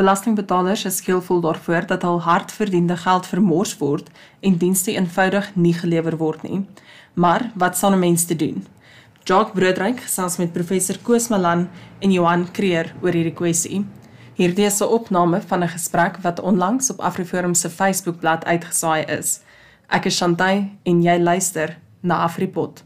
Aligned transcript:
Belastingbetalers 0.00 0.86
is 0.88 0.96
skielvol 0.96 1.42
daarvoor 1.44 1.84
dat 1.86 2.04
hul 2.08 2.22
hardverdiende 2.24 2.96
geld 2.96 3.26
vermors 3.28 3.74
word 3.76 4.06
en 4.40 4.54
dienste 4.56 4.94
eenvoudig 4.94 5.50
nie 5.54 5.74
gelewer 5.76 6.16
word 6.16 6.46
nie. 6.46 6.60
Maar 7.20 7.50
wat 7.54 7.76
sal 7.76 7.92
'n 7.92 7.98
mens 7.98 8.24
te 8.24 8.36
doen? 8.36 8.64
Jock 9.24 9.52
Broodryk 9.52 10.00
gesels 10.00 10.38
met 10.38 10.52
professor 10.52 10.96
Koos 11.02 11.28
Malan 11.28 11.68
en 11.98 12.12
Johan 12.12 12.50
Creer 12.52 12.94
oor 13.02 13.12
hierdie 13.12 13.34
kwessie. 13.34 13.84
Hierdie 14.34 14.64
is 14.64 14.80
'n 14.80 14.88
opname 14.88 15.40
van 15.40 15.62
'n 15.62 15.68
gesprek 15.68 16.16
wat 16.22 16.40
onlangs 16.40 16.90
op 16.90 17.00
Afriforum 17.00 17.54
se 17.54 17.68
Facebookblad 17.70 18.44
uitgesaai 18.44 19.04
is. 19.18 19.40
Ek 19.88 20.04
is 20.04 20.16
Shantay 20.16 20.78
en 20.82 21.02
jy 21.02 21.18
luister 21.18 21.76
na 22.00 22.22
Afripot. 22.22 22.84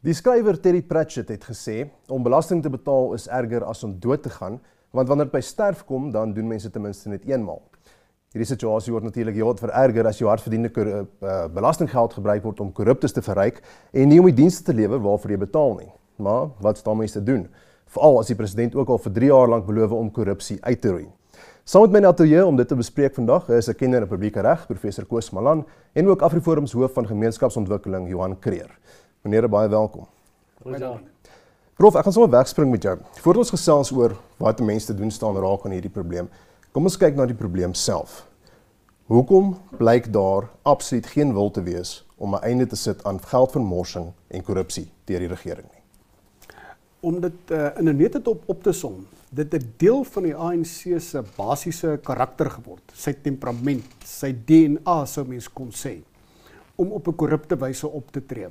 Die 0.00 0.14
skrywer 0.16 0.56
Terry 0.56 0.80
Pratchett 0.80 1.28
het 1.28 1.42
gesê 1.44 1.82
om 2.08 2.22
belasting 2.24 2.62
te 2.64 2.70
betaal 2.72 3.10
is 3.12 3.26
erger 3.28 3.66
as 3.68 3.82
om 3.84 3.90
dood 4.00 4.22
te 4.24 4.30
gaan, 4.32 4.54
want 4.96 5.10
wanneer 5.10 5.26
dit 5.28 5.34
by 5.34 5.42
sterf 5.44 5.82
kom, 5.84 6.06
dan 6.08 6.30
doen 6.32 6.46
mense 6.48 6.70
ten 6.72 6.80
minste 6.80 7.10
net 7.12 7.26
eenmaal. 7.28 7.60
Hierdie 8.32 8.48
situasie 8.48 8.94
word 8.94 9.04
natuurlik 9.04 9.36
heelwat 9.36 9.60
vererger 9.60 10.08
as 10.08 10.22
jou 10.22 10.30
hardverdiende 10.30 10.70
uh, 10.72 11.02
belastinggeld 11.52 12.16
gebruik 12.16 12.46
word 12.48 12.62
om 12.64 12.70
korruptes 12.72 13.12
te 13.12 13.20
verryk 13.26 13.60
en 13.92 14.08
nie 14.08 14.22
om 14.22 14.30
die 14.30 14.38
dienste 14.38 14.70
te 14.70 14.76
lewer 14.78 15.02
waarvoor 15.04 15.34
jy 15.34 15.40
betaal 15.42 15.76
nie. 15.82 15.90
Maar 16.16 16.48
wat 16.64 16.80
staan 16.80 16.96
mense 17.02 17.18
te 17.18 17.24
doen? 17.26 17.44
Veral 17.92 18.22
as 18.22 18.32
die 18.32 18.38
president 18.40 18.80
ook 18.80 18.94
al 18.96 19.02
vir 19.04 19.16
3 19.20 19.30
jaar 19.34 19.52
lank 19.52 19.68
beloof 19.68 19.92
om 19.98 20.08
korrupsie 20.16 20.56
uit 20.62 20.80
te 20.80 20.94
roei. 20.94 21.10
Saam 21.68 21.84
met 21.90 22.00
my 22.00 22.08
ateljee 22.08 22.46
om 22.46 22.56
dit 22.56 22.72
te 22.72 22.80
bespreek 22.80 23.20
vandag 23.20 23.52
is 23.52 23.68
'n 23.68 23.76
kenner 23.76 24.08
in 24.08 24.08
publieke 24.08 24.40
reg, 24.40 24.64
professor 24.66 25.04
Koos 25.04 25.30
Malan 25.30 25.66
en 25.92 26.08
ook 26.08 26.22
Afriforum 26.22 26.66
se 26.66 26.78
hoof 26.78 26.94
van 26.94 27.06
gemeenskapsontwikkeling, 27.06 28.08
Johan 28.08 28.38
Creer. 28.38 28.72
Meneer, 29.20 29.44
baie 29.52 29.68
welkom. 29.68 30.06
Goeiedag. 30.62 31.00
Prof, 31.76 31.96
ek 31.98 32.06
gaan 32.06 32.14
sommer 32.16 32.30
wegspring 32.32 32.70
met 32.72 32.86
jou. 32.86 32.94
Voordat 33.20 33.42
ons 33.42 33.52
gesels 33.52 33.90
oor 33.92 34.14
wat 34.40 34.62
mense 34.64 34.88
te 34.88 34.94
doen 34.96 35.10
staan 35.12 35.36
raak 35.36 35.66
aan 35.68 35.74
hierdie 35.76 35.92
probleem, 35.92 36.30
kom 36.72 36.88
ons 36.88 36.96
kyk 36.96 37.18
na 37.18 37.26
die 37.28 37.36
probleem 37.36 37.74
self. 37.76 38.22
Hoekom 39.12 39.50
blyk 39.76 40.08
daar 40.14 40.46
absoluut 40.64 41.10
geen 41.12 41.34
wil 41.36 41.52
te 41.52 41.60
wees 41.66 41.98
om 42.16 42.32
'n 42.32 42.40
einde 42.48 42.66
te 42.66 42.78
sit 42.80 43.04
aan 43.04 43.20
geldvermorsing 43.20 44.06
en 44.28 44.42
korrupsie 44.42 44.88
deur 45.04 45.20
die 45.20 45.28
regering 45.28 45.68
nie? 45.68 45.84
Om 47.00 47.20
dit 47.20 47.52
uh, 47.52 47.76
in 47.76 47.88
'n 47.92 47.96
nette 47.96 48.22
op 48.24 48.48
op 48.48 48.62
te 48.62 48.72
som, 48.72 49.06
dit 49.28 49.54
'n 49.54 49.74
deel 49.76 50.04
van 50.04 50.22
die 50.22 50.34
ANC 50.34 51.00
se 51.00 51.22
basiese 51.36 52.00
karakter 52.02 52.50
geword, 52.50 52.92
sy 52.94 53.12
temperament, 53.12 53.84
sy 54.04 54.32
DNA 54.32 55.04
sou 55.04 55.26
mens 55.26 55.48
kon 55.52 55.68
sê, 55.68 56.00
om 56.76 56.92
op 56.92 57.06
'n 57.08 57.16
korrupte 57.16 57.56
wyse 57.56 57.88
op 57.88 58.10
te 58.12 58.26
tree. 58.26 58.48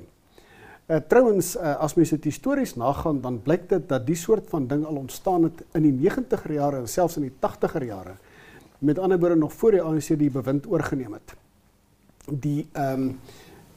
Uh, 0.90 0.96
Trouwens, 1.06 1.52
uh, 1.54 1.76
as 1.78 1.94
mens 1.94 2.10
dit 2.10 2.24
histories 2.26 2.72
nagaan, 2.74 3.20
dan 3.22 3.36
blyk 3.44 3.68
dit 3.70 3.84
dat 3.88 4.02
die 4.08 4.16
soort 4.18 4.48
van 4.50 4.64
ding 4.66 4.82
al 4.82 4.96
ontstaan 4.98 5.44
het 5.46 5.60
in 5.78 5.84
die 5.86 5.92
90er 5.94 6.50
jare 6.56 6.80
en 6.82 6.88
selfs 6.90 7.14
in 7.20 7.28
die 7.28 7.36
80er 7.38 7.84
jare. 7.86 8.16
Met 8.82 8.98
ander 8.98 9.20
woorde 9.22 9.36
nog 9.38 9.52
voor 9.52 9.76
die 9.76 9.82
ANC 9.82 10.10
die 10.18 10.32
bewind 10.34 10.66
oorgeneem 10.66 11.14
het. 11.14 11.36
Die 12.26 12.66
ehm 12.72 13.06
um, 13.06 13.14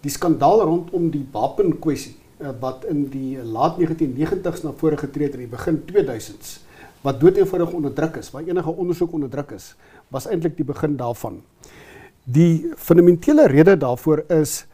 die 0.04 0.12
skandaal 0.12 0.66
rondom 0.68 1.06
die 1.14 1.24
wapenkwessie 1.32 2.18
uh, 2.42 2.50
wat 2.60 2.84
in 2.92 3.06
die 3.08 3.38
laat 3.40 3.78
1990s 3.80 4.66
na 4.66 4.74
vore 4.76 4.98
getree 5.00 5.30
het 5.30 5.38
in 5.38 5.46
die 5.46 5.54
begin 5.54 5.80
2000s 5.88 6.58
wat 7.06 7.20
doeteenvoudig 7.22 7.72
onderdruk 7.72 8.18
is, 8.20 8.32
waar 8.32 8.44
enige 8.44 8.74
ondersoek 8.74 9.14
onderdruk 9.14 9.54
is, 9.56 9.76
was 10.12 10.28
eintlik 10.28 10.58
die 10.58 10.66
begin 10.66 10.98
daarvan. 11.00 11.42
Die 12.24 12.74
fundamentele 12.76 13.48
rede 13.48 13.78
daarvoor 13.78 14.26
is 14.28 14.66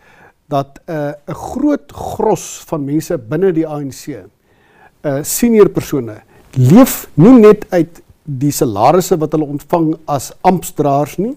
dat 0.50 0.80
'n 0.88 0.92
uh, 0.92 1.12
groot 1.26 1.92
gros 1.92 2.64
van 2.68 2.86
mense 2.86 3.18
binne 3.18 3.52
die 3.54 3.68
ANC, 3.68 4.08
uh, 4.10 5.20
senior 5.22 5.70
persone 5.70 6.22
leef 6.58 7.08
nie 7.14 7.40
net 7.40 7.66
uit 7.70 8.02
die 8.24 8.52
salarisse 8.52 9.18
wat 9.18 9.32
hulle 9.32 9.46
ontvang 9.46 9.94
as 10.06 10.32
amptdraers 10.42 11.18
nie 11.18 11.36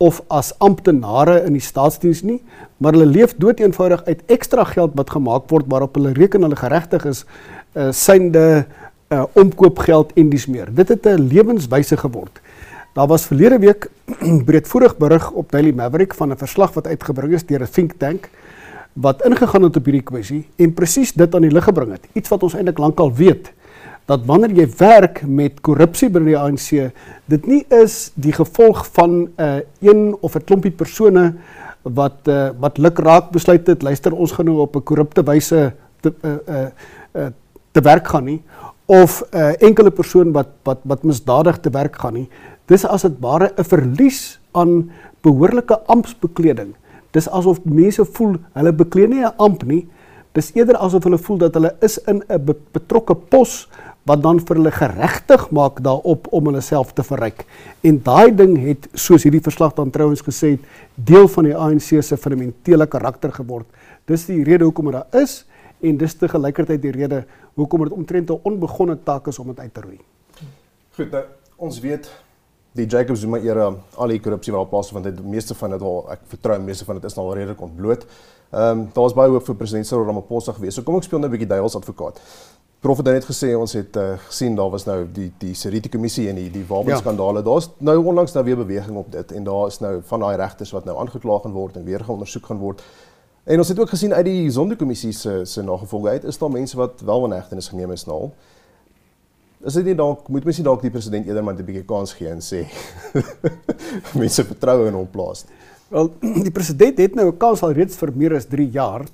of 0.00 0.22
as 0.32 0.52
amptenare 0.64 1.42
in 1.44 1.52
die 1.52 1.64
staatsdiens 1.64 2.22
nie, 2.24 2.38
maar 2.80 2.96
hulle 2.96 3.10
leef 3.10 3.34
doeteenvoudig 3.36 4.06
uit 4.06 4.22
ekstra 4.32 4.64
geld 4.64 4.94
wat 4.96 5.10
gemaak 5.12 5.50
word 5.52 5.68
waarop 5.68 5.98
hulle 5.98 6.14
reken 6.16 6.46
hulle 6.46 6.56
geregtig 6.56 7.04
is, 7.04 7.26
uh, 7.76 7.90
synde 7.92 8.64
uh, 9.12 9.24
omkoopgeld 9.36 10.14
en 10.16 10.30
dis 10.32 10.46
meer. 10.48 10.72
Dit 10.72 10.88
het 10.88 11.04
'n 11.04 11.28
lewenswyse 11.28 11.96
geword. 12.00 12.40
Daar 12.92 13.06
was 13.06 13.26
verlede 13.26 13.58
week 13.58 13.90
breedvoerig 14.48 14.96
berig 14.96 15.30
op 15.30 15.52
Daily 15.52 15.70
Maverick 15.74 16.14
van 16.14 16.30
'n 16.30 16.36
verslag 16.36 16.72
wat 16.74 16.86
uitgebring 16.86 17.32
is 17.32 17.46
deur 17.46 17.62
'n 17.62 17.70
think 17.70 17.92
tank 17.92 18.30
wat 18.92 19.22
ingegaan 19.24 19.62
het 19.62 19.76
op 19.76 19.84
hierdie 19.84 20.02
kwessie 20.02 20.48
en 20.56 20.74
presies 20.74 21.12
dit 21.12 21.34
aan 21.34 21.40
die 21.40 21.50
lig 21.50 21.64
gebring 21.64 21.92
het. 21.92 22.08
Iets 22.12 22.28
wat 22.28 22.42
ons 22.42 22.54
eintlik 22.54 22.78
lankal 22.78 23.14
weet 23.14 23.52
dat 24.04 24.24
wanneer 24.26 24.50
jy 24.50 24.66
werk 24.78 25.22
met 25.26 25.60
korrupsie 25.60 26.10
binne 26.10 26.28
die 26.28 26.38
ANC, 26.38 26.90
dit 27.24 27.46
nie 27.46 27.64
is 27.68 28.10
die 28.14 28.32
gevolg 28.32 28.86
van 28.92 29.10
'n 29.10 29.30
uh, 29.38 29.60
een 29.80 30.16
of 30.20 30.34
'n 30.34 30.44
klompie 30.44 30.74
persone 30.74 31.34
wat 31.82 32.26
uh, 32.26 32.50
wat 32.58 32.78
lukraak 32.78 33.30
besluit 33.30 33.66
het, 33.66 33.82
luister 33.82 34.12
ons 34.12 34.32
gaan 34.32 34.44
nou 34.44 34.58
op 34.58 34.76
'n 34.76 34.82
korrupte 34.82 35.22
wyse 35.22 35.72
te 36.00 36.12
uh, 36.22 36.30
uh, 36.48 36.66
uh, 37.14 37.26
te 37.72 37.80
werk 37.80 38.08
gaan 38.08 38.24
nie 38.24 38.42
of 38.90 39.22
'n 39.30 39.36
uh, 39.36 39.62
enkele 39.62 39.90
persoon 39.90 40.32
wat 40.32 40.48
wat 40.62 40.78
wat 40.82 41.02
misdadig 41.02 41.60
te 41.60 41.70
werk 41.70 41.96
gaan 41.96 42.12
nie. 42.12 42.28
Dis 42.70 42.86
as 42.86 43.02
dit 43.02 43.16
ware 43.18 43.50
'n 43.58 43.64
verlies 43.64 44.38
aan 44.54 44.90
behoorlike 45.22 45.74
amptbekleding. 45.86 46.74
Dis 47.10 47.28
asof 47.28 47.64
mense 47.64 48.04
voel 48.04 48.38
hulle 48.54 48.72
beklee 48.72 49.08
nie 49.08 49.24
'n 49.24 49.34
amp 49.38 49.64
nie. 49.64 49.88
Dis 50.32 50.52
eerder 50.54 50.76
asof 50.76 51.04
hulle 51.04 51.18
voel 51.18 51.38
dat 51.38 51.54
hulle 51.54 51.74
is 51.82 51.98
in 52.06 52.22
'n 52.28 52.56
betrokke 52.72 53.14
pos 53.14 53.68
wat 54.06 54.22
dan 54.22 54.40
vir 54.40 54.56
hulle 54.56 54.70
geregtig 54.70 55.50
maak 55.50 55.82
daarop 55.82 56.28
om 56.32 56.46
hulle 56.46 56.60
self 56.60 56.92
te 56.92 57.02
verryk. 57.02 57.44
En 57.82 58.00
daai 58.02 58.34
ding 58.34 58.56
het 58.58 58.88
soos 58.94 59.22
hierdie 59.22 59.42
verslag 59.42 59.74
dan 59.74 59.90
trouens 59.90 60.22
gesê 60.22 60.50
het, 60.50 60.60
deel 60.94 61.28
van 61.28 61.44
die 61.44 61.56
ANC 61.56 62.02
se 62.02 62.16
fundamentele 62.16 62.86
karakter 62.86 63.32
geword. 63.32 63.66
Dis 64.06 64.26
die 64.26 64.44
rede 64.44 64.64
hoekom 64.64 64.90
dit 64.90 64.94
daar 64.94 65.22
is 65.22 65.44
en 65.80 65.96
dis 65.96 66.14
te 66.14 66.28
gelykertyd 66.28 66.82
die 66.82 66.92
rede 66.92 67.24
hoekom 67.54 67.84
dit 67.84 67.92
omtrent 67.92 68.30
'n 68.30 68.40
onbegonne 68.42 68.98
taak 69.04 69.26
is 69.26 69.38
om 69.38 69.46
dit 69.46 69.58
uit 69.58 69.74
te 69.74 69.80
roei. 69.80 70.00
Goed, 70.96 71.10
nou 71.10 71.24
ons 71.56 71.80
weet 71.80 72.10
die 72.72 72.86
Jacob 72.86 73.16
Zuma 73.16 73.38
era 73.38 73.70
al 73.96 74.12
die 74.12 74.20
korrupsie 74.22 74.52
wat 74.54 74.70
plaas 74.70 74.92
vind, 74.94 75.08
die 75.16 75.26
meeste 75.26 75.54
van 75.58 75.74
dit 75.74 75.82
al 75.82 76.04
ek 76.14 76.22
vertrou 76.34 76.58
meeste 76.62 76.86
van 76.86 77.00
dit 77.00 77.08
is 77.08 77.16
nou 77.18 77.26
al 77.26 77.34
redelik 77.40 77.60
ontbloot. 77.66 78.06
Ehm 78.50 78.70
um, 78.70 78.86
daar 78.94 79.04
was 79.06 79.14
baie 79.14 79.30
hoop 79.30 79.46
vir 79.46 79.54
president 79.54 79.86
Cyril 79.86 80.06
Ramaphosa 80.06 80.52
gewees. 80.52 80.74
So 80.74 80.82
kom 80.82 80.96
ek 80.96 81.06
speel 81.06 81.18
nou 81.18 81.28
'n 81.28 81.36
bietjie 81.36 81.50
duiwels 81.50 81.76
advokaat. 81.76 82.20
Prof 82.80 82.96
het 82.96 83.06
net 83.06 83.24
gesê 83.28 83.52
ons 83.56 83.72
het 83.72 83.96
uh, 83.96 84.16
gesien 84.28 84.54
daar 84.56 84.70
was 84.70 84.86
nou 84.86 85.04
die 85.12 85.32
die 85.38 85.54
Seriti 85.54 85.88
kommissie 85.88 86.28
en 86.28 86.36
die 86.36 86.50
die 86.50 86.64
wapenskandale. 86.66 87.38
Ja. 87.38 87.44
Daar's 87.44 87.68
nou 87.78 87.96
onlangs 88.04 88.32
nou 88.32 88.44
weer 88.44 88.56
beweging 88.56 88.96
op 88.96 89.12
dit 89.12 89.32
en 89.32 89.44
daar 89.44 89.66
is 89.66 89.78
nou 89.80 90.00
van 90.02 90.20
daai 90.20 90.36
regters 90.36 90.70
wat 90.70 90.84
nou 90.84 90.98
aangekla 90.98 91.38
gaan 91.38 91.52
word 91.52 91.76
en 91.76 91.84
weer 91.84 92.04
geondersoek 92.04 92.46
gaan 92.46 92.58
word. 92.58 92.82
En 93.44 93.58
ons 93.58 93.68
het 93.68 93.78
ook 93.78 93.88
gesien 93.88 94.14
uit 94.14 94.24
die 94.24 94.50
Sonderkommissie 94.50 95.12
se 95.12 95.44
se 95.44 95.62
nagevolge 95.62 96.08
uit 96.08 96.24
is 96.24 96.38
daar 96.38 96.50
mense 96.50 96.76
wat 96.76 97.00
wel 97.00 97.24
in 97.24 97.32
hegtenis 97.32 97.68
geneem 97.68 97.92
is 97.92 98.06
nou. 98.06 98.30
Is 99.60 99.76
dit 99.76 99.90
nie 99.90 99.94
dalk 99.94 100.28
moet 100.32 100.44
mens 100.44 100.56
nie 100.56 100.64
dalk 100.64 100.80
die 100.80 100.92
president 100.92 101.26
eerder 101.26 101.44
maar 101.44 101.54
'n 101.54 101.64
bietjie 101.64 101.84
kans 101.84 102.14
gee 102.16 102.28
en 102.28 102.40
sê 102.40 102.64
mense 104.20 104.44
vertrou 104.44 104.86
in 104.86 104.94
hom 104.94 105.08
plaas. 105.10 105.44
Wel, 105.88 106.08
die 106.46 106.54
president 106.54 106.98
het 106.98 107.14
nou 107.14 107.28
'n 107.28 107.36
kans 107.36 107.62
al 107.62 107.72
reeds 107.72 107.96
vir 107.96 108.12
meer 108.16 108.34
as 108.36 108.46
3 108.46 108.70
jaar. 108.70 109.04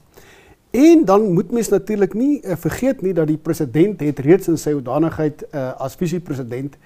En 0.71 1.05
dan 1.05 1.33
moet 1.33 1.51
mens 1.51 1.69
natuurlik 1.69 2.15
nie 2.15 2.43
uh, 2.43 2.55
vergeet 2.57 3.03
nie 3.03 3.13
dat 3.13 3.27
die 3.27 3.39
president 3.39 4.01
het 4.01 4.19
reeds 4.19 4.49
in 4.49 4.59
sy 4.59 4.73
hoedanigheid 4.73 5.43
uh, 5.51 5.73
as 5.81 5.97
visiepresident 5.97 6.77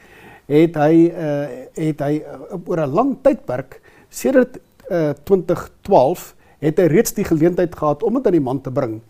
het 0.47 0.75
hy 0.75 1.10
uh, 1.10 1.49
het 1.75 2.00
hy 2.00 2.22
uh, 2.22 2.56
oor 2.66 2.81
'n 2.81 2.94
lang 2.94 3.16
tydperk 3.22 3.81
sedert 4.09 4.59
uh, 4.91 5.12
2012 5.25 6.34
het 6.60 6.78
hy 6.78 6.87
reeds 6.87 7.12
die 7.12 7.25
geleentheid 7.25 7.75
gehad 7.75 8.03
om 8.03 8.15
dit 8.15 8.26
aan 8.26 8.37
die 8.37 8.49
man 8.49 8.61
te 8.61 8.70
bring. 8.70 9.00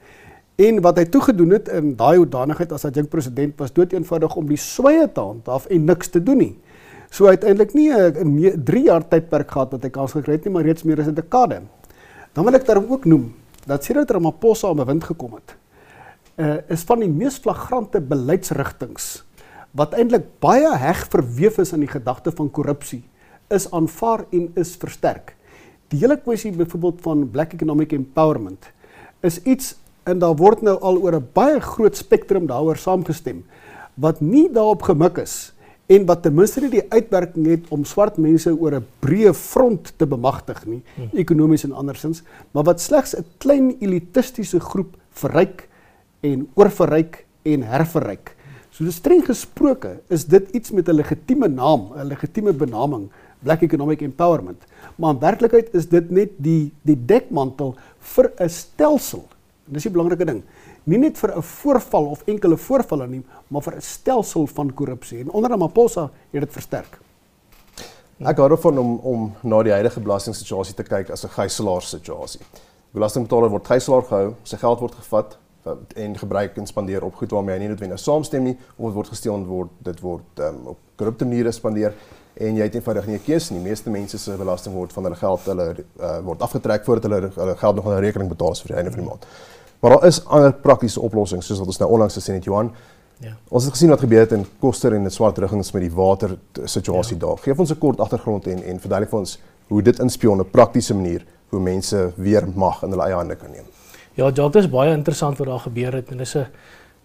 En 0.61 0.81
wat 0.85 0.99
hy 1.01 1.07
toegedoen 1.09 1.55
het 1.57 1.71
in 1.73 1.95
daai 1.97 2.19
hoedanigheid 2.19 2.73
as 2.77 2.85
adjunk 2.85 3.09
president 3.13 3.57
was 3.63 3.73
dood 3.73 3.95
eenvoudig 3.97 4.35
om 4.37 4.49
die 4.51 4.61
sweye 4.61 5.07
te 5.09 5.23
handhaaf 5.23 5.69
en 5.73 5.87
niks 5.89 6.13
te 6.13 6.21
doen 6.23 6.43
nie. 6.43 6.55
So 7.11 7.27
uiteindelik 7.27 7.73
nie 7.75 7.91
'n 7.91 8.65
3 8.65 8.85
jaar 8.85 9.09
tydperk 9.09 9.51
gehad 9.51 9.73
wat 9.73 9.83
hy 9.83 9.91
kans 9.91 10.13
gekry 10.13 10.33
het 10.33 10.45
nie, 10.45 10.53
maar 10.53 10.63
reeds 10.63 10.83
meer 10.83 11.01
as 11.01 11.07
'n 11.07 11.15
dekade. 11.15 11.63
Dan 12.33 12.45
wil 12.45 12.55
ek 12.55 12.67
daarom 12.67 12.93
ook 12.93 13.05
noem 13.05 13.35
dat 13.67 13.85
sedert 13.85 14.11
Ramaphosa 14.11 14.69
aan 14.69 14.77
bewind 14.77 15.05
gekom 15.05 15.35
het, 15.35 15.57
uh, 16.37 16.57
is 16.69 16.83
van 16.83 17.01
die 17.01 17.09
mees 17.09 17.39
flagrante 17.39 18.01
beleidsrigtinge 18.01 19.23
wat 19.73 19.95
eintlik 19.95 20.41
baie 20.41 20.77
heg 20.77 21.07
verweef 21.11 21.59
is 21.59 21.73
in 21.73 21.81
die 21.81 21.89
gedagte 21.89 22.33
van 22.33 22.51
korrupsie, 22.51 23.05
is 23.49 23.71
aanvaar 23.71 24.25
en 24.31 24.51
is 24.55 24.77
versterk. 24.77 25.37
Die 25.89 25.99
hele 25.99 26.17
kwessie 26.17 26.53
byvoorbeeld 26.53 27.01
van 27.03 27.31
black 27.31 27.53
economic 27.53 27.93
empowerment 27.93 28.71
is 29.21 29.43
iets 29.43 29.77
en 30.05 30.19
daar 30.19 30.37
word 30.37 30.63
nou 30.63 30.79
al 30.81 30.97
oor 30.99 31.15
'n 31.15 31.29
baie 31.33 31.61
groot 31.61 31.97
spektrum 31.97 32.47
daaroor 32.47 32.77
saamgestem 32.77 33.45
wat 33.95 34.21
nie 34.21 34.49
daarop 34.53 34.83
gemik 34.83 35.19
is 35.19 35.53
en 35.91 36.07
wat 36.07 36.23
ten 36.23 36.35
minste 36.35 36.63
nie 36.63 36.71
die 36.71 36.87
uitwerking 36.93 37.47
het 37.51 37.71
om 37.75 37.85
swart 37.85 38.19
mense 38.23 38.53
oor 38.53 38.75
'n 38.79 38.87
breë 39.03 39.35
front 39.35 39.93
te 39.99 40.07
bemagtig 40.07 40.67
nie, 40.67 40.83
ekonomies 41.13 41.65
en 41.65 41.73
andersins, 41.73 42.23
maar 42.53 42.65
wat 42.65 42.81
slegs 42.81 43.17
'n 43.17 43.25
klein 43.39 43.77
elitistiese 43.81 44.61
groep 44.61 44.97
verryk 45.11 45.69
en 46.21 46.49
oorverryk 46.55 47.27
en 47.43 47.63
herverryk. 47.63 48.37
So 48.71 48.91
streng 48.91 49.25
gesproke 49.27 50.01
is 50.09 50.25
dit 50.25 50.51
iets 50.55 50.71
met 50.71 50.89
'n 50.89 50.95
legitieme 50.95 51.49
naam, 51.49 51.93
'n 51.97 52.07
legitieme 52.07 52.53
benaming, 52.53 53.11
Black 53.43 53.63
Economic 53.63 54.01
Empowerment. 54.01 54.63
Maar 54.97 55.15
in 55.15 55.21
werklikheid 55.21 55.75
is 55.75 55.89
dit 55.89 56.11
net 56.11 56.31
die 56.37 56.73
die 56.83 57.07
dekmantel 57.07 57.75
vir 57.99 58.33
'n 58.39 58.49
stelsel. 58.49 59.25
En 59.71 59.79
dis 59.79 59.87
die 59.87 59.93
belangrike 59.95 60.27
ding. 60.27 60.41
Nie 60.91 60.99
net 60.99 61.19
vir 61.19 61.37
'n 61.37 61.43
voorval 61.43 62.07
of 62.11 62.23
enkele 62.27 62.57
voorvalle 62.57 63.07
nie, 63.07 63.23
maar 63.49 63.63
vir 63.63 63.77
'n 63.77 63.81
stelsel 63.81 64.47
van 64.47 64.75
korrupsie. 64.75 65.21
En 65.21 65.31
onder 65.31 65.51
Ramaphosa 65.51 66.11
het 66.33 66.41
dit 66.41 66.53
versterk. 66.53 66.99
Ek 68.19 68.37
hou 68.37 68.49
daarvan 68.49 68.79
om 68.79 68.99
om 69.03 69.33
na 69.43 69.63
die 69.63 69.73
huidige 69.73 70.01
belastingssituasie 70.01 70.75
te 70.75 70.83
kyk 70.83 71.11
as 71.11 71.25
'n 71.25 71.29
gijslaer 71.29 71.83
situasie. 71.83 72.41
Belastingbetaler 72.93 73.51
word 73.51 73.67
gijslaer 73.67 74.03
gehou, 74.03 74.35
sy 74.43 74.57
geld 74.57 74.81
word 74.81 74.95
gevat, 74.95 75.39
en 75.95 76.19
gebruik 76.19 76.57
en 76.57 76.67
spandeer 76.67 77.05
op 77.05 77.15
goed 77.15 77.31
waarmee 77.31 77.55
hy 77.55 77.61
nie 77.61 77.69
noodwendig 77.69 78.01
saamstem 78.01 78.47
nie 78.49 78.57
of 78.77 78.87
dit 78.87 78.97
word 78.97 79.13
gesteel 79.13 79.35
en 79.37 79.45
word 79.49 79.75
dit 79.85 80.01
word 80.01 80.43
um, 80.47 80.61
op 80.73 80.79
korrupte 80.97 81.29
maniere 81.29 81.53
spandeer 81.53 81.95
en 82.41 82.57
jy 82.57 82.65
het 82.65 82.79
eenvoudig 82.79 83.07
nie 83.07 83.17
'n 83.19 83.25
keuse 83.25 83.53
nie. 83.53 83.61
Meeste 83.61 83.91
mense 83.91 84.19
se 84.19 84.37
belasting 84.37 84.75
word 84.75 84.93
van 84.93 85.05
hulle 85.05 85.17
geld 85.17 85.45
hulle 85.45 85.67
uh, 86.01 86.19
word 86.25 86.43
afgetrek 86.43 86.85
voordat 86.85 87.11
hulle 87.11 87.31
hulle 87.35 87.57
geld 87.57 87.77
nog 87.77 87.87
aan 87.87 87.99
'n 87.99 88.01
rekening 88.01 88.29
betaal 88.29 88.55
vir 88.55 88.67
die 88.67 88.77
einde 88.77 88.91
van 88.91 89.01
die 89.01 89.09
maand. 89.09 89.27
Maar 89.81 89.91
daar 89.91 90.07
is 90.07 90.25
ander 90.25 90.53
praktiese 90.53 91.01
oplossings 91.01 91.47
soos 91.47 91.59
wat 91.59 91.67
ons 91.67 91.79
nou 91.79 91.91
onlangs 91.91 92.15
gesien 92.15 92.35
het 92.35 92.45
Johan. 92.45 92.73
Ja. 93.21 93.35
Ons 93.49 93.65
het 93.65 93.73
gesien 93.73 93.89
wat 93.93 94.01
gebeur 94.01 94.21
het 94.21 94.33
in 94.33 94.47
Koster 94.59 94.95
en 94.97 95.05
in 95.05 95.11
Swart 95.11 95.39
Riggings 95.39 95.73
met 95.73 95.83
die 95.83 95.93
water 95.93 96.37
situasie 96.65 97.17
ja. 97.17 97.27
daar. 97.27 97.39
Geef 97.39 97.59
ons 97.59 97.73
'n 97.73 97.79
kort 97.79 98.01
agtergrond 98.01 98.47
en 98.47 98.63
en 98.63 98.81
verduidelik 98.81 99.11
vir 99.11 99.19
ons 99.19 99.39
hoe 99.69 99.83
dit 99.83 99.99
inspel 99.99 100.33
op 100.33 100.47
'n 100.47 100.51
praktiese 100.51 100.95
manier 100.95 101.25
hoe 101.49 101.61
mense 101.61 102.13
weer 102.17 102.49
mag 102.55 102.83
in 102.83 102.91
hulle 102.91 103.05
eie 103.05 103.15
hande 103.15 103.37
kan 103.37 103.51
neem. 103.51 103.65
Ja, 104.15 104.31
dit 104.31 104.55
is 104.55 104.69
baie 104.71 104.93
interessant 104.93 105.39
wat 105.39 105.47
daar 105.47 105.61
gebeur 105.61 105.93
het 105.93 106.11
en 106.11 106.19
dis 106.19 106.35
'n 106.37 106.47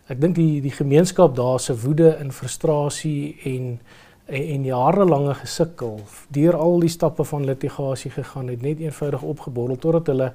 ek 0.08 0.22
dink 0.22 0.36
die 0.36 0.62
die 0.62 0.72
gemeenskap 0.72 1.36
daar 1.36 1.60
se 1.60 1.74
woede 1.82 2.10
en 2.10 2.32
frustrasie 2.32 3.38
en 3.44 3.80
en, 4.26 4.44
en 4.44 4.64
jarelange 4.64 5.34
gesukkel 5.34 6.00
deur 6.30 6.56
al 6.56 6.80
die 6.80 6.90
stappe 6.90 7.24
van 7.24 7.46
litigasie 7.46 8.12
gegaan 8.12 8.48
het 8.48 8.62
net 8.62 8.80
eenvoudig 8.80 9.22
opgeborrel 9.22 9.78
totdat 9.78 10.08
hulle 10.08 10.32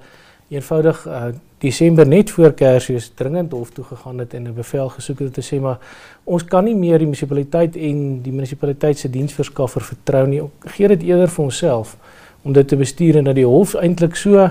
eenvoudig 0.51 1.07
uh, 1.07 1.25
Desember 1.63 2.07
net 2.09 2.31
voor 2.31 2.53
Kersfees 2.53 3.11
dringend 3.15 3.53
hof 3.53 3.71
toe 3.71 3.85
gegaan 3.85 4.19
het 4.19 4.35
en 4.35 4.49
'n 4.49 4.55
bevel 4.55 4.89
gesoek 4.89 5.19
het 5.19 5.29
om 5.29 5.33
te 5.33 5.47
sê 5.55 5.61
maar 5.61 5.79
ons 6.25 6.45
kan 6.45 6.65
nie 6.65 6.75
meer 6.75 6.99
die 6.99 7.07
munisipaliteit 7.07 7.77
en 7.77 8.23
die 8.23 8.33
munisipaliteit 8.33 8.99
se 8.99 9.11
diensverskaffer 9.11 9.83
vertrou 9.83 10.27
nie. 10.27 10.43
Gee 10.65 10.89
dit 10.89 11.03
eerder 11.03 11.29
vir 11.29 11.45
onsself 11.45 11.97
om 12.43 12.53
dit 12.53 12.69
te 12.69 12.77
bestuur 12.77 13.17
en 13.17 13.25
dat 13.25 13.35
die 13.35 13.47
hof 13.47 13.75
eintlik 13.75 14.17
so 14.17 14.49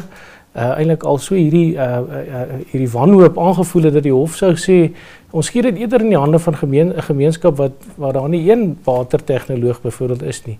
uh, 0.56 0.78
eintlik 0.78 1.04
al 1.04 1.18
so 1.18 1.36
hierdie 1.36 1.75
uh, 1.75 2.00
uh, 2.00 2.44
hierdie 2.72 2.92
wanhoop 2.94 3.38
aangevoel 3.40 3.90
het 3.90 3.94
dat 3.94 4.04
die 4.04 4.13
hof 4.13 4.38
sou 4.38 4.54
sê 4.57 4.80
ons 5.31 5.50
gee 5.50 5.62
dit 5.62 5.78
eerder 5.78 6.06
in 6.06 6.13
die 6.13 6.22
hande 6.22 6.40
van 6.40 6.56
gemeen 6.56 6.94
'n 6.95 7.02
gemeenskap 7.02 7.57
wat 7.57 7.72
waar 7.95 8.13
daar 8.13 8.30
nie 8.30 8.52
een 8.52 8.78
watertegnoloog 8.84 9.81
byvoorbeeld 9.81 10.24
is 10.24 10.45
nie 10.45 10.57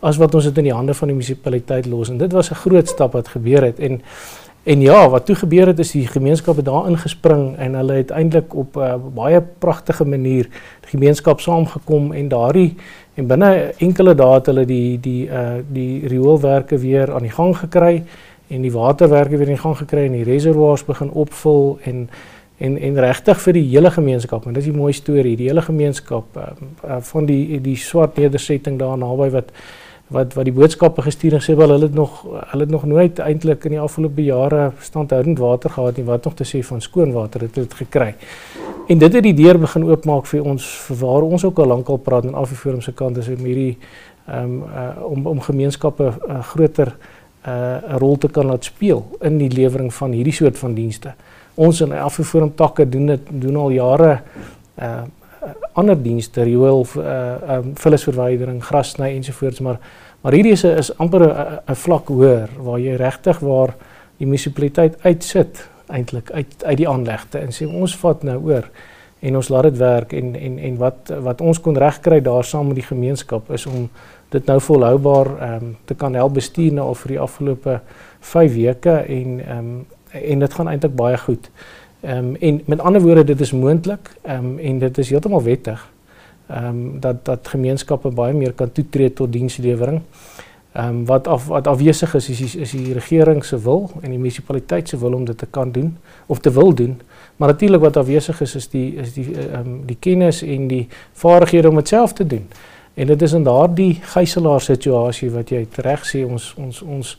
as 0.00 0.16
wat 0.16 0.34
ons 0.34 0.44
dit 0.44 0.58
in 0.58 0.64
die 0.64 0.74
hande 0.74 0.94
van 0.94 1.08
die 1.08 1.16
munisipaliteit 1.16 1.86
los 1.86 2.08
en 2.08 2.18
dit 2.18 2.32
was 2.32 2.50
'n 2.50 2.54
groot 2.54 2.88
stap 2.88 3.12
wat 3.12 3.28
gebeur 3.28 3.62
het 3.62 3.78
en 3.78 4.02
en 4.62 4.80
ja 4.80 5.08
wat 5.10 5.26
toe 5.26 5.34
gebeur 5.34 5.66
het 5.66 5.78
is 5.78 5.90
die 5.90 6.06
gemeenskap 6.06 6.56
het 6.56 6.64
daar 6.64 6.86
ingespring 6.88 7.56
en 7.58 7.74
hulle 7.74 7.92
het 7.92 8.10
eintlik 8.10 8.54
op 8.54 8.76
'n 8.76 8.80
uh, 8.80 8.94
baie 9.14 9.42
pragtige 9.58 10.04
manier 10.04 10.46
die 10.80 10.90
gemeenskap 10.90 11.40
saamgekom 11.40 12.12
en 12.12 12.28
daardie 12.28 12.74
en 13.14 13.26
binne 13.26 13.72
enkele 13.78 14.14
dae 14.14 14.34
het 14.34 14.46
hulle 14.46 14.64
die 14.64 15.00
die 15.00 15.26
uh 15.26 15.58
die 15.68 16.06
rioolwerke 16.06 16.78
weer 16.78 17.14
aan 17.14 17.22
die 17.22 17.34
gang 17.34 17.56
gekry 17.56 18.04
en 18.48 18.62
die 18.62 18.72
waterwerke 18.72 19.36
weer 19.36 19.48
in 19.48 19.58
gang 19.58 19.76
gekry 19.76 20.06
en 20.06 20.12
die 20.12 20.24
reservoirs 20.24 20.84
begin 20.84 21.10
opvul 21.10 21.78
en 21.82 22.08
en 22.58 22.78
en 22.78 22.98
regtig 22.98 23.40
vir 23.40 23.52
die 23.52 23.68
hele 23.68 23.90
gemeenskap 23.90 24.46
en 24.46 24.52
dis 24.52 24.66
'n 24.66 24.76
mooi 24.76 24.92
storie 24.92 25.36
die 25.36 25.48
hele 25.48 25.62
gemeenskap 25.62 26.36
uh, 26.36 26.42
uh, 26.84 26.96
van 27.00 27.26
die 27.26 27.60
die 27.60 27.76
swart 27.76 28.16
nedersetting 28.16 28.78
daar 28.78 28.98
naby 28.98 29.30
wat 29.30 29.50
wat 30.12 30.34
wat 30.34 30.44
die 30.44 30.54
boodskappe 30.54 31.02
gestuur 31.02 31.38
en 31.38 31.44
sê 31.44 31.56
wel 31.56 31.74
hulle 31.74 31.88
het 31.88 31.94
nog 31.94 32.22
hulle 32.24 32.66
het 32.66 32.70
nog 32.70 32.84
nooit 32.84 33.18
eintlik 33.18 33.64
in 33.64 33.76
die 33.76 33.80
afgelope 33.80 34.24
jare 34.24 34.72
standhoudend 34.80 35.38
water 35.38 35.70
gehad 35.70 35.96
nie 35.96 36.06
wat 36.06 36.24
nog 36.24 36.34
te 36.34 36.44
sê 36.44 36.62
van 36.66 36.80
skoon 36.80 37.12
water 37.12 37.40
het 37.40 37.54
dit 37.54 37.74
gekry 37.74 38.14
en 38.88 38.98
dit 38.98 39.12
het 39.12 39.24
die 39.24 39.34
deur 39.34 39.58
begin 39.58 39.84
oopmaak 39.88 40.26
vir 40.26 40.44
ons 40.54 40.66
vir 40.86 40.96
waar 41.04 41.22
ons 41.22 41.44
ook 41.44 41.58
al 41.58 41.72
lankal 41.74 41.96
praat 41.96 42.24
en 42.24 42.34
af 42.34 42.48
die 42.48 42.58
forum 42.58 42.80
se 42.80 42.92
kant 42.92 43.16
is 43.16 43.28
om 43.28 43.44
hierdie 43.44 43.76
um, 44.28 44.62
uh, 44.62 45.04
om 45.04 45.26
om 45.26 45.40
gemeenskappe 45.40 46.12
uh, 46.28 46.42
groter 46.52 46.96
uh, 47.46 47.76
'n 47.94 47.98
rol 47.98 48.18
te 48.18 48.28
kan 48.28 48.46
laat 48.46 48.64
speel 48.64 49.06
in 49.20 49.38
die 49.38 49.50
lewering 49.50 49.94
van 49.94 50.12
hierdie 50.12 50.32
soort 50.32 50.58
van 50.58 50.74
dienste. 50.74 51.14
Ons 51.54 51.80
in 51.80 51.92
Afroforum 51.92 52.54
takke 52.54 52.88
doen 52.88 53.06
dit 53.06 53.20
doen 53.30 53.56
al 53.56 53.70
jare 53.70 54.20
uh 54.78 55.02
ander 55.72 55.98
dienste, 56.02 56.42
riool 56.42 56.86
uh 56.96 57.56
um 57.58 57.72
vullisverwydering, 57.74 58.62
grassny 58.64 59.14
ensovoorts, 59.16 59.60
maar 59.60 59.78
maar 60.22 60.32
hierdie 60.32 60.52
is 60.52 60.64
is 60.64 60.92
amper 60.98 61.24
'n 61.66 61.74
vlak 61.74 62.08
hoër 62.08 62.48
waar 62.58 62.78
jy 62.78 62.96
regtig 62.96 63.38
waar 63.38 63.74
die 64.18 64.26
munisipaliteit 64.26 64.96
uitsit 65.04 65.68
eintlik 65.86 66.30
uit 66.30 66.64
uit 66.64 66.76
die 66.76 66.88
aanlegte 66.88 67.38
en 67.38 67.50
sê 67.50 67.66
ons 67.66 67.96
vat 67.96 68.22
nou 68.22 68.38
oor 68.44 68.68
en 69.20 69.36
ons 69.36 69.48
laat 69.48 69.62
dit 69.62 69.78
werk 69.78 70.12
en 70.12 70.34
en 70.34 70.58
en 70.58 70.76
wat 70.76 71.12
wat 71.26 71.40
ons 71.40 71.60
kon 71.60 71.76
regkry 71.76 72.20
daar 72.20 72.44
saam 72.44 72.66
met 72.66 72.80
die 72.80 72.86
gemeenskap 72.86 73.50
is 73.50 73.66
om 73.66 73.88
dit 74.30 74.46
nou 74.46 74.60
volhoubaar 74.60 75.26
ehm 75.26 75.64
um, 75.64 75.76
te 75.84 75.94
kan 75.94 76.14
help 76.14 76.34
bestuur 76.34 76.72
nou 76.72 76.94
vir 76.94 77.08
die 77.08 77.20
afgelope 77.20 77.80
5 78.20 78.54
weke 78.54 78.96
en 79.18 79.40
ehm 79.40 79.58
um, 79.58 79.86
en 80.12 80.38
dit 80.38 80.54
gaan 80.54 80.68
eintlik 80.68 80.94
baie 80.96 81.16
goed. 81.18 81.50
Ehm 82.02 82.16
um, 82.16 82.36
en 82.40 82.62
met 82.64 82.80
ander 82.80 83.00
woorde 83.00 83.24
dit 83.24 83.40
is 83.40 83.52
moontlik 83.52 84.10
ehm 84.22 84.44
um, 84.44 84.58
en 84.58 84.78
dit 84.78 84.98
is 84.98 85.10
heeltemal 85.10 85.42
wettig. 85.42 85.90
Ehm 86.46 86.66
um, 86.66 87.00
dat 87.00 87.24
dat 87.24 87.48
gemeenskappe 87.48 88.08
baie 88.08 88.34
meer 88.34 88.52
kan 88.52 88.72
toetree 88.72 89.12
tot 89.12 89.32
dienslewering. 89.32 90.00
Ehm 90.72 90.88
um, 90.88 91.06
wat 91.06 91.26
af 91.26 91.46
wat 91.46 91.66
afwesig 91.66 92.14
is 92.14 92.28
is 92.28 92.38
die, 92.38 92.60
is 92.60 92.70
die 92.70 92.92
regering 92.92 93.44
se 93.44 93.60
wil 93.62 93.90
en 94.00 94.10
die 94.10 94.18
munisipaliteit 94.18 94.88
se 94.88 94.98
wil 94.98 95.12
om 95.12 95.24
dit 95.24 95.38
te 95.38 95.46
kan 95.46 95.72
doen 95.72 95.96
of 96.26 96.38
te 96.38 96.50
wil 96.50 96.74
doen. 96.74 97.00
Maar 97.36 97.48
natuurlik 97.48 97.80
wat 97.80 97.96
afwesig 97.96 98.40
is 98.40 98.54
is 98.54 98.68
die 98.68 98.94
is 98.94 99.12
die 99.12 99.38
ehm 99.38 99.66
um, 99.66 99.80
die 99.86 99.96
kennis 100.00 100.42
en 100.42 100.66
die 100.66 100.88
vaardighede 101.12 101.68
om 101.68 101.74
dit 101.74 101.88
self 101.88 102.12
te 102.12 102.26
doen. 102.26 102.48
En 102.94 103.06
dit 103.06 103.22
is 103.22 103.32
in 103.32 103.42
daardie 103.42 103.98
gijslaer 104.02 104.60
situasie 104.60 105.30
wat 105.30 105.48
jy 105.50 105.66
reg 105.76 106.02
sê 106.06 106.24
ons 106.26 106.54
ons 106.58 106.82
ons 106.82 107.18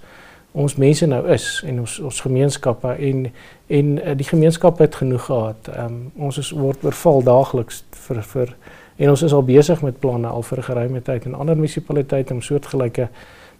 ons 0.53 0.75
mense 0.77 1.05
nou 1.09 1.21
is 1.33 1.47
en 1.65 1.79
ons 1.81 1.99
ons 1.99 2.21
gemeenskappe 2.21 2.95
en 3.09 3.25
en 3.67 3.91
uh, 3.97 4.13
die 4.17 4.27
gemeenskap 4.27 4.77
het 4.83 4.95
genoeg 5.01 5.25
gehad. 5.25 5.69
Ehm 5.73 5.85
um, 5.85 6.11
ons 6.27 6.37
is 6.37 6.51
word 6.51 6.83
oorval 6.85 7.23
daagliks 7.25 7.83
vir 8.07 8.21
vir 8.33 8.55
en 8.95 9.09
ons 9.09 9.23
is 9.25 9.33
al 9.33 9.43
besig 9.43 9.81
met 9.81 9.99
planne 9.99 10.27
al 10.27 10.45
vir 10.45 10.61
geruime 10.63 11.01
tyd 11.01 11.25
in 11.25 11.33
ander 11.33 11.55
munisipaliteite 11.57 12.33
om 12.33 12.41
soortgelyke 12.41 13.09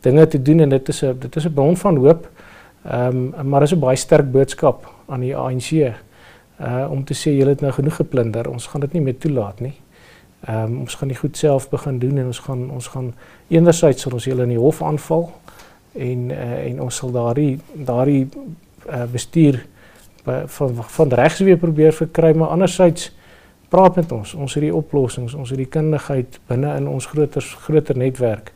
dinge 0.06 0.28
te 0.28 0.42
doen 0.42 0.60
en 0.60 0.70
dit 0.70 0.90
is 0.90 1.04
'n 1.04 1.20
dit 1.20 1.36
is 1.36 1.46
'n 1.46 1.54
bron 1.54 1.78
van 1.78 1.98
hoop. 1.98 2.30
Ehm 2.86 3.34
um, 3.38 3.50
maar 3.50 3.64
is 3.64 3.74
'n 3.74 3.80
baie 3.80 3.98
sterk 3.98 4.32
boodskap 4.32 4.86
aan 5.08 5.20
die 5.20 5.36
ANC 5.36 5.72
uh 6.60 6.88
om 6.92 7.04
te 7.04 7.14
sê 7.14 7.30
julle 7.34 7.50
het 7.50 7.62
nou 7.62 7.72
genoeg 7.72 7.96
geplunder. 7.96 8.50
Ons 8.50 8.68
gaan 8.68 8.82
dit 8.82 8.94
nie 8.94 9.02
meer 9.02 9.18
toelaat 9.18 9.60
nie. 9.60 9.74
Ehm 10.46 10.64
um, 10.64 10.80
ons 10.80 10.96
gaan 10.96 11.08
die 11.08 11.18
goed 11.18 11.38
self 11.38 11.70
begin 11.70 12.00
doen 12.00 12.18
en 12.18 12.26
ons 12.26 12.40
gaan 12.40 12.70
ons 12.72 12.88
gaan 12.88 13.14
enerzijds 13.48 14.02
sal 14.02 14.14
ons 14.14 14.26
julle 14.26 14.44
in 14.44 14.50
die 14.50 14.60
hof 14.60 14.82
aanval 14.82 15.32
en 15.94 16.30
uh, 16.30 16.66
en 16.66 16.82
ons 16.82 16.96
sal 16.96 17.12
daardie 17.12 17.60
daardie 17.74 18.28
uh, 18.30 19.04
bestuur 19.12 19.66
van 20.24 20.76
van 20.76 21.10
regs 21.10 21.40
weer 21.40 21.58
probeer 21.58 21.94
verkry 21.94 22.34
maar 22.34 22.48
anderzijds 22.56 23.12
praat 23.70 23.96
met 23.96 24.12
ons. 24.12 24.34
Ons 24.34 24.54
het 24.54 24.64
die 24.64 24.76
oplossings 24.76 25.34
ons 25.34 25.50
het 25.50 25.58
die 25.58 25.70
kundigheid 25.70 26.40
binne 26.48 26.76
in 26.78 26.88
ons 26.88 27.06
groter 27.06 27.42
groter 27.66 27.98
netwerk. 27.98 28.54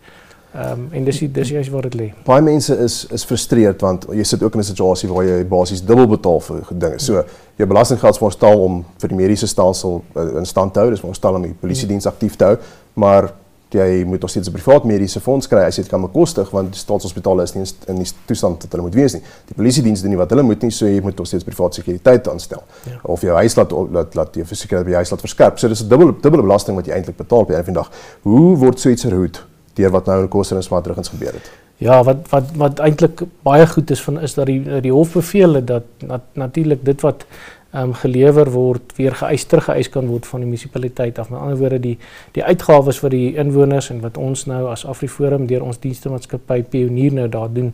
Ehm 0.57 0.71
um, 0.71 0.85
en 0.91 1.03
dis 1.03 1.19
dis 1.33 1.49
juist 1.49 1.69
waar 1.69 1.81
dit 1.89 1.95
lê. 1.95 2.05
Baie 2.25 2.41
mense 2.41 2.75
is 2.83 3.05
is 3.13 3.25
frustreerd 3.27 3.81
want 3.81 4.05
jy 4.15 4.23
sit 4.23 4.43
ook 4.43 4.53
in 4.53 4.59
'n 4.59 4.63
situasie 4.63 5.09
waar 5.09 5.25
jy 5.25 5.45
basies 5.45 5.83
dubbel 5.85 6.07
betaal 6.07 6.39
vir 6.39 6.61
dinge. 6.71 6.99
So 6.99 7.23
jou 7.55 7.67
belastinggeld 7.67 8.19
word 8.19 8.33
stal 8.33 8.63
om 8.63 8.85
vir 8.97 9.09
die 9.09 9.17
mediese 9.17 9.47
stelsel 9.47 10.03
in 10.15 10.45
stand 10.45 10.73
te 10.73 10.79
hou, 10.79 10.89
dis 10.89 11.03
stal 11.11 11.35
om 11.35 11.41
die 11.41 11.53
polisie 11.53 11.87
diens 11.87 12.05
aktief 12.05 12.35
te 12.35 12.45
hou, 12.45 12.57
maar 12.93 13.33
jy 13.69 14.03
moet 14.05 14.21
nog 14.21 14.29
steeds 14.29 14.47
'n 14.49 14.51
privaat 14.51 14.83
mediese 14.83 15.19
fonds 15.19 15.47
kry 15.47 15.63
as 15.65 15.75
jy 15.75 15.81
dit 15.81 15.91
kan 15.91 16.01
bekostig 16.01 16.49
want 16.49 16.71
die 16.71 16.79
staatshospitale 16.79 17.43
is 17.43 17.53
nie 17.53 17.65
in 17.87 17.95
die 17.95 18.11
toestand 18.25 18.63
wat 18.63 18.71
hulle 18.71 18.83
moet 18.83 18.95
wees 18.95 19.13
nie. 19.13 19.21
Die 19.45 19.55
polisie 19.55 19.83
diens 19.83 20.01
doen 20.01 20.09
nie 20.09 20.17
wat 20.17 20.29
hulle 20.29 20.43
moet 20.43 20.61
nie, 20.61 20.71
so 20.71 20.85
jy 20.85 21.01
moet 21.01 21.17
nog 21.17 21.27
steeds 21.27 21.43
privaat 21.43 21.73
sekuriteit 21.73 22.27
aanstel. 22.27 22.63
Ja. 22.85 22.99
Of 23.03 23.21
jou 23.21 23.35
huis 23.35 23.55
laat 23.55 23.71
laat 23.71 24.15
laat 24.15 24.35
jy 24.35 24.45
verseker 24.45 24.77
dat 24.77 24.87
jy 24.87 24.93
huis 24.93 25.11
laat 25.11 25.19
verskerp. 25.19 25.59
So 25.59 25.67
dis 25.67 25.83
'n 25.83 25.87
dubbel 25.87 26.15
dubbele 26.21 26.41
belasting 26.41 26.75
wat 26.77 26.85
jy 26.85 26.93
eintlik 26.93 27.17
betaal 27.17 27.39
op 27.39 27.49
'n 27.49 27.53
eendag. 27.53 27.91
Hoe 28.21 28.57
word 28.57 28.79
so 28.79 28.89
iets 28.89 29.03
verhoed? 29.03 29.45
deur 29.77 29.93
wat 29.93 30.09
nou 30.09 30.21
in 30.23 30.29
Koster 30.33 30.57
en 30.57 30.65
Swartrugens 30.65 31.13
gebeur 31.13 31.37
het. 31.37 31.49
Ja, 31.81 31.99
wat 32.03 32.25
wat 32.31 32.53
wat 32.57 32.79
eintlik 32.81 33.21
baie 33.45 33.67
goed 33.69 33.91
is 33.93 34.01
van 34.03 34.19
is 34.25 34.33
dat 34.33 34.49
die 34.49 34.81
die 34.81 34.93
hof 34.93 35.13
beveel 35.13 35.59
het 35.59 35.67
dat 35.69 36.05
nat, 36.05 36.23
natuurlik 36.33 36.85
dit 36.85 37.05
wat 37.05 37.25
um, 37.73 37.93
gelewer 37.93 38.51
word, 38.51 38.93
weer 38.95 39.15
geëis 39.15 39.45
teruggeëis 39.45 39.89
kan 39.89 40.07
word 40.07 40.25
van 40.25 40.39
die 40.39 40.49
munisipaliteit 40.49 41.19
af. 41.19 41.29
Met 41.29 41.39
ander 41.39 41.57
woorde 41.57 41.79
die 41.79 41.97
die 42.31 42.43
uitgawes 42.43 42.99
vir 42.99 43.09
die 43.09 43.35
inwoners 43.35 43.89
en 43.89 44.01
wat 44.01 44.17
ons 44.17 44.45
nou 44.45 44.67
as 44.71 44.85
AfriForum 44.85 45.47
deur 45.47 45.63
ons 45.63 45.79
dienste 45.79 46.09
maatskappy 46.09 46.63
Pionier 46.63 47.13
nou 47.13 47.27
daar 47.27 47.53
doen 47.53 47.73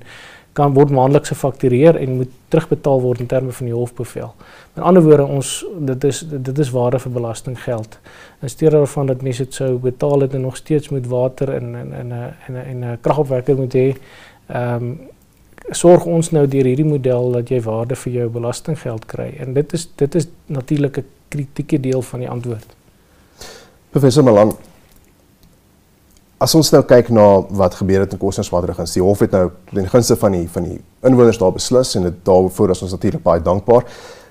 kan 0.53 0.73
word 0.73 0.91
maandeliks 0.93 1.31
gefaktureer 1.33 1.97
en 1.97 2.17
moet 2.19 2.33
terugbetaal 2.53 3.01
word 3.01 3.23
in 3.23 3.29
terme 3.29 3.51
van 3.51 3.69
die 3.69 3.73
hofbevel. 3.73 4.33
Met 4.75 4.85
ander 4.85 5.03
woorde 5.05 5.25
ons 5.25 5.53
dit 5.89 6.03
is 6.09 6.19
dit 6.29 6.59
is 6.59 6.69
waarde 6.73 6.99
vir 7.01 7.15
belastinggeld. 7.15 7.97
In 8.41 8.49
steede 8.53 8.77
daarvan 8.77 9.09
dat 9.09 9.25
mense 9.25 9.47
dit 9.47 9.57
sou 9.57 9.71
betaal 9.81 10.27
het 10.27 10.33
en 10.37 10.45
nog 10.45 10.57
steeds 10.57 10.93
moet 10.93 11.09
water 11.09 11.55
en 11.55 11.75
en 11.75 11.91
en 12.01 12.13
'n 12.13 12.55
en 12.55 12.85
'n 12.91 12.97
kragopwekker 13.01 13.55
moet 13.55 13.73
hê. 13.73 13.89
Ehm 14.47 14.83
um, 14.83 14.99
sorg 15.71 16.05
ons 16.05 16.31
nou 16.31 16.47
deur 16.47 16.67
hierdie 16.67 16.87
model 16.87 17.31
dat 17.31 17.49
jy 17.49 17.61
waarde 17.61 17.95
vir 17.95 18.13
jou 18.13 18.29
belastinggeld 18.29 19.05
kry 19.05 19.29
en 19.39 19.53
dit 19.53 19.73
is 19.73 19.87
dit 19.95 20.15
is 20.15 20.27
natuurlik 20.47 20.97
'n 20.97 21.05
kritieke 21.29 21.79
deel 21.79 22.01
van 22.01 22.19
die 22.19 22.29
antwoord. 22.29 22.75
Professor 23.91 24.23
Malan 24.23 24.53
As 26.43 26.51
ons 26.55 26.71
nou 26.71 26.81
kyk 26.83 27.07
na 27.09 27.41
wat 27.55 27.75
gebeur 27.79 28.01
het 28.03 28.11
in 28.11 28.19
Kosnerswaterregens, 28.19 28.93
die 28.93 29.01
hof 29.01 29.19
het 29.23 29.31
nou 29.31 29.45
ten 29.71 29.87
gunste 29.87 30.15
van 30.19 30.31
die 30.31 30.49
van 30.49 30.63
die 30.63 30.79
inwoners 31.07 31.37
daar 31.37 31.53
beslis 31.55 31.95
en 31.95 32.03
dit 32.09 32.17
daarvoor 32.27 32.69
is 32.69 32.81
ons 32.81 32.91
natuurlik 32.91 33.23
baie 33.23 33.41
dankbaar. 33.41 33.85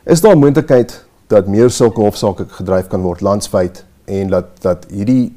Is 0.05 0.21
daar 0.21 0.35
'n 0.37 0.39
moontlikheid 0.39 1.05
dat 1.29 1.47
meer 1.47 1.71
sulke 1.71 2.01
hofsaake 2.01 2.47
gedryf 2.49 2.87
kan 2.89 3.01
word 3.03 3.21
landwyd 3.21 3.85
en 4.05 4.29
dat 4.29 4.45
dat 4.61 4.87
hierdie 4.91 5.33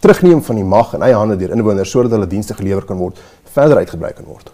terugneem 0.00 0.42
van 0.42 0.56
die 0.56 0.64
mag 0.64 0.94
in 0.94 1.02
eie 1.02 1.14
hande 1.14 1.36
deur 1.36 1.50
inwoners 1.50 1.90
sodat 1.90 2.10
hulle 2.10 2.26
dienste 2.26 2.54
gelewer 2.54 2.84
kan 2.84 2.96
word 2.96 3.18
verder 3.44 3.76
uitgebrei 3.76 4.12
kan 4.12 4.24
word? 4.24 4.50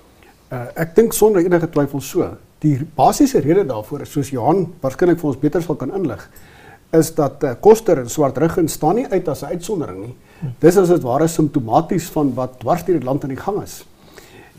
Uh, 0.52 0.66
ek 0.76 0.90
dink 0.98 1.14
sonder 1.16 1.40
enige 1.40 1.68
twyfel 1.72 2.02
so. 2.04 2.26
Die 2.60 2.74
basiese 2.96 3.40
rede 3.40 3.62
daarvoor 3.64 4.02
is 4.04 4.10
soos 4.12 4.30
Johan 4.34 4.66
waarskynlik 4.82 5.20
vir 5.22 5.30
ons 5.30 5.38
beter 5.40 5.62
sal 5.64 5.78
kan 5.80 5.94
inlig, 5.96 6.20
is 6.92 7.08
dat 7.16 7.46
uh, 7.48 7.54
Koster 7.64 8.02
en 8.02 8.10
Swartrug 8.12 8.58
staan 8.68 9.00
nie 9.00 9.06
uit 9.08 9.28
as 9.32 9.42
'n 9.42 9.56
uitsondering 9.56 10.00
nie. 10.02 10.14
Dis 10.60 10.76
as 10.76 10.92
dit 10.92 11.02
ware 11.02 11.28
simptomaties 11.28 12.10
van 12.12 12.34
wat 12.34 12.60
dwars 12.60 12.84
deur 12.84 12.98
die 13.00 13.06
land 13.06 13.24
aan 13.24 13.32
die 13.32 13.40
gang 13.40 13.62
is. 13.62 13.84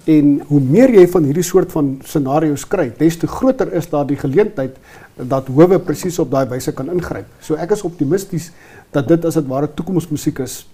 En 0.06 0.42
hoe 0.48 0.60
meer 0.60 0.90
jy 0.90 1.06
van 1.08 1.24
hierdie 1.24 1.46
soort 1.46 1.72
van 1.72 2.00
scenario's 2.04 2.66
kry, 2.68 2.90
des 2.98 3.18
te 3.18 3.28
groter 3.28 3.72
is 3.74 3.88
daar 3.90 4.08
die 4.08 4.18
geleentheid 4.18 4.76
dat 5.16 5.48
howe 5.48 5.80
presies 5.80 6.20
op 6.20 6.32
daai 6.32 6.50
wyse 6.50 6.74
kan 6.74 6.90
ingryp. 6.90 7.28
So 7.40 7.56
ek 7.56 7.72
is 7.72 7.84
optimisties 7.84 8.52
dat 8.92 9.08
dit 9.08 9.26
as 9.26 9.36
dit 9.36 9.48
ware 9.48 9.70
toekomsmusiek 9.70 10.40
is 10.40 10.66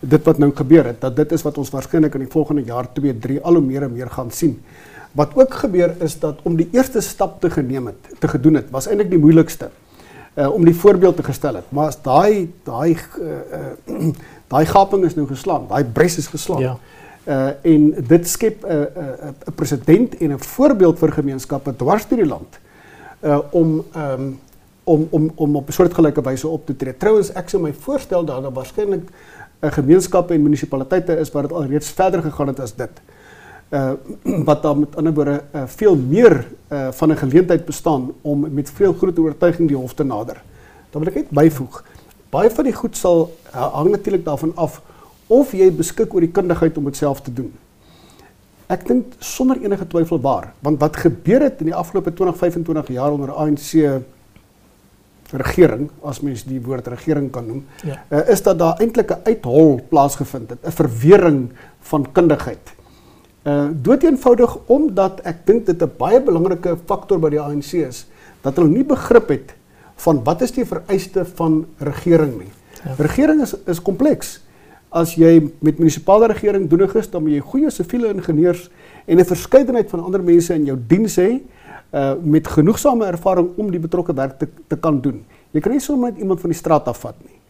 dit 0.00 0.24
wat 0.24 0.38
nou 0.38 0.50
gebeur 0.54 0.84
het 0.84 1.00
dat 1.00 1.16
dit 1.16 1.32
is 1.32 1.42
wat 1.42 1.58
ons 1.58 1.70
waarskynlik 1.70 2.14
in 2.14 2.26
die 2.26 2.32
volgende 2.32 2.64
jaar 2.64 2.88
2 2.92 3.18
3 3.18 3.40
al 3.42 3.58
hoe 3.58 3.64
meer 3.64 3.82
en 3.82 3.92
meer 3.92 4.10
gaan 4.10 4.30
sien. 4.30 4.58
Wat 5.16 5.32
ook 5.34 5.54
gebeur 5.54 5.94
is 6.04 6.18
dat 6.20 6.42
om 6.42 6.56
die 6.56 6.68
eerste 6.72 7.00
stap 7.00 7.40
te 7.40 7.50
geneem 7.50 7.86
het, 7.86 8.18
te 8.20 8.28
gedoen 8.28 8.54
het, 8.60 8.70
was 8.70 8.86
eintlik 8.86 9.10
die 9.10 9.20
moeilikste. 9.20 9.70
Uh 10.36 10.50
om 10.52 10.64
die 10.64 10.76
voorbeeld 10.76 11.16
te 11.16 11.22
gestel 11.24 11.54
het. 11.54 11.70
Maar 11.72 11.86
as 11.86 11.96
daai 12.02 12.52
daai 12.64 12.92
uh, 12.92 13.30
uh 13.88 14.12
daai 14.52 14.66
gaping 14.66 15.04
is 15.04 15.16
nou 15.16 15.26
geslaan, 15.26 15.64
daai 15.68 15.84
bres 15.84 16.18
is 16.20 16.28
geslaan. 16.28 16.60
Ja. 16.60 16.76
Uh 17.24 17.72
en 17.72 17.94
dit 18.08 18.28
skep 18.28 18.64
'n 18.64 18.68
uh, 18.68 18.80
'n 18.80 19.00
uh, 19.00 19.30
'n 19.48 19.54
presedent 19.54 20.16
en 20.16 20.32
'n 20.32 20.38
voorbeeld 20.38 20.98
vir 20.98 21.12
gemeenskappe 21.12 21.76
dwars 21.76 22.08
deur 22.08 22.18
die 22.18 22.28
land. 22.28 22.60
Uh 23.24 23.38
om 23.50 23.84
um 23.96 24.38
om 24.84 25.08
om 25.10 25.32
om 25.34 25.56
op 25.56 25.68
'n 25.68 25.72
soortgelyke 25.72 26.22
wyse 26.22 26.48
op 26.48 26.66
te 26.66 26.76
tree. 26.76 26.96
Trouwens 26.96 27.32
ek 27.32 27.48
sou 27.48 27.62
my 27.62 27.72
voorstel 27.72 28.24
dat 28.24 28.42
daar 28.42 28.52
waarskynlik 28.52 29.08
gemeenskappe 29.60 30.34
en 30.34 30.42
munisipaliteite 30.42 31.16
is 31.18 31.30
waar 31.30 31.42
dit 31.42 31.52
alreeds 31.52 31.90
verder 31.90 32.22
gegaan 32.22 32.46
het 32.46 32.60
as 32.60 32.74
dit. 32.76 33.00
Uh 33.70 33.92
wat 34.48 34.62
dan 34.62 34.78
met 34.78 34.96
ander 34.96 35.14
woorde 35.14 35.42
uh, 35.54 35.62
veel 35.66 35.96
meer 35.96 36.46
uh, 36.68 36.88
van 36.92 37.12
'n 37.12 37.16
geleentheid 37.16 37.64
bestaan 37.64 38.12
om 38.22 38.46
met 38.54 38.70
veel 38.70 38.92
groot 38.92 39.18
oortuiging 39.18 39.68
die 39.68 39.76
hof 39.76 39.94
te 39.94 40.04
nader. 40.04 40.42
Dan 40.90 41.02
wil 41.02 41.10
ek 41.12 41.14
net 41.14 41.30
byvoeg. 41.30 41.84
Baie 42.30 42.50
van 42.50 42.64
die 42.64 42.72
goed 42.72 42.96
sal 42.96 43.36
uh, 43.54 43.72
hang 43.74 43.90
natuurlik 43.90 44.24
daarvan 44.24 44.52
af 44.54 44.82
of 45.26 45.52
jy 45.52 45.72
beskik 45.72 46.14
oor 46.14 46.20
die 46.20 46.30
kundigheid 46.30 46.76
om 46.76 46.84
dit 46.84 46.96
self 46.96 47.20
te 47.20 47.32
doen. 47.32 47.52
Ek 48.66 48.86
dink 48.86 49.14
sonder 49.18 49.60
enige 49.62 49.86
twyfel 49.86 50.20
waar, 50.20 50.52
want 50.60 50.80
wat 50.80 50.96
gebeur 50.96 51.40
het 51.40 51.60
in 51.62 51.70
die 51.70 51.74
afgelope 51.74 52.12
20, 52.12 52.36
25 52.36 52.88
jaar 52.88 53.12
onder 53.12 53.32
ANC 53.32 54.02
regering 55.32 55.88
as 56.06 56.20
mens 56.22 56.44
die 56.46 56.60
woord 56.62 56.86
regering 56.86 57.30
kan 57.34 57.46
noem 57.46 57.64
ja. 57.82 57.98
uh, 58.10 58.22
is 58.30 58.42
dat 58.42 58.58
daar 58.58 58.80
eintlik 58.80 59.10
'n 59.10 59.26
uithol 59.26 59.80
plaasgevind 59.88 60.50
het 60.50 60.66
'n 60.66 60.70
verwering 60.70 61.50
van 61.80 62.06
kundigheid. 62.12 62.74
Uh 63.42 63.68
dood 63.72 64.02
eenvoudig 64.02 64.58
omdat 64.66 65.20
ek 65.24 65.46
dink 65.46 65.66
dit 65.66 65.82
'n 65.82 65.90
baie 65.98 66.20
belangrike 66.20 66.76
faktor 66.86 67.18
by 67.18 67.30
die 67.30 67.40
ANC 67.40 67.72
is 67.72 68.06
dat 68.42 68.56
hulle 68.56 68.68
nie 68.68 68.84
begrip 68.84 69.28
het 69.28 69.54
van 69.96 70.24
wat 70.24 70.42
is 70.42 70.52
die 70.52 70.64
vereiste 70.64 71.24
van 71.24 71.66
regering 71.78 72.38
nie. 72.38 72.52
Ja. 72.84 72.94
Regering 72.98 73.42
is 73.42 73.54
is 73.66 73.82
kompleks. 73.82 74.40
As 74.90 75.14
jy 75.14 75.50
met 75.58 75.78
munisipale 75.78 76.26
regering 76.26 76.68
doenig 76.68 76.94
is, 76.94 77.10
dan 77.10 77.22
moet 77.22 77.32
jy 77.32 77.40
goeie 77.40 77.70
siviele 77.70 78.12
ingenieurs 78.14 78.70
en 79.06 79.18
'n 79.18 79.24
verskeidenheid 79.24 79.90
van 79.90 80.04
ander 80.04 80.22
mense 80.22 80.54
in 80.54 80.64
jou 80.64 80.78
diens 80.86 81.16
hê 81.16 81.40
uh 81.92 82.14
met 82.22 82.48
genoegsame 82.48 83.06
ervaring 83.06 83.50
om 83.56 83.70
die 83.70 83.80
betrokke 83.80 84.14
werk 84.14 84.38
te 84.38 84.48
te 84.68 84.76
kan 84.76 85.00
doen. 85.00 85.24
Jy 85.50 85.60
kan 85.60 85.72
nie 85.72 85.80
sommer 85.80 86.10
net 86.10 86.20
iemand 86.20 86.40
van 86.40 86.50
die 86.50 86.58
straat 86.58 86.88
afvat 86.88 87.16
nie. 87.24 87.40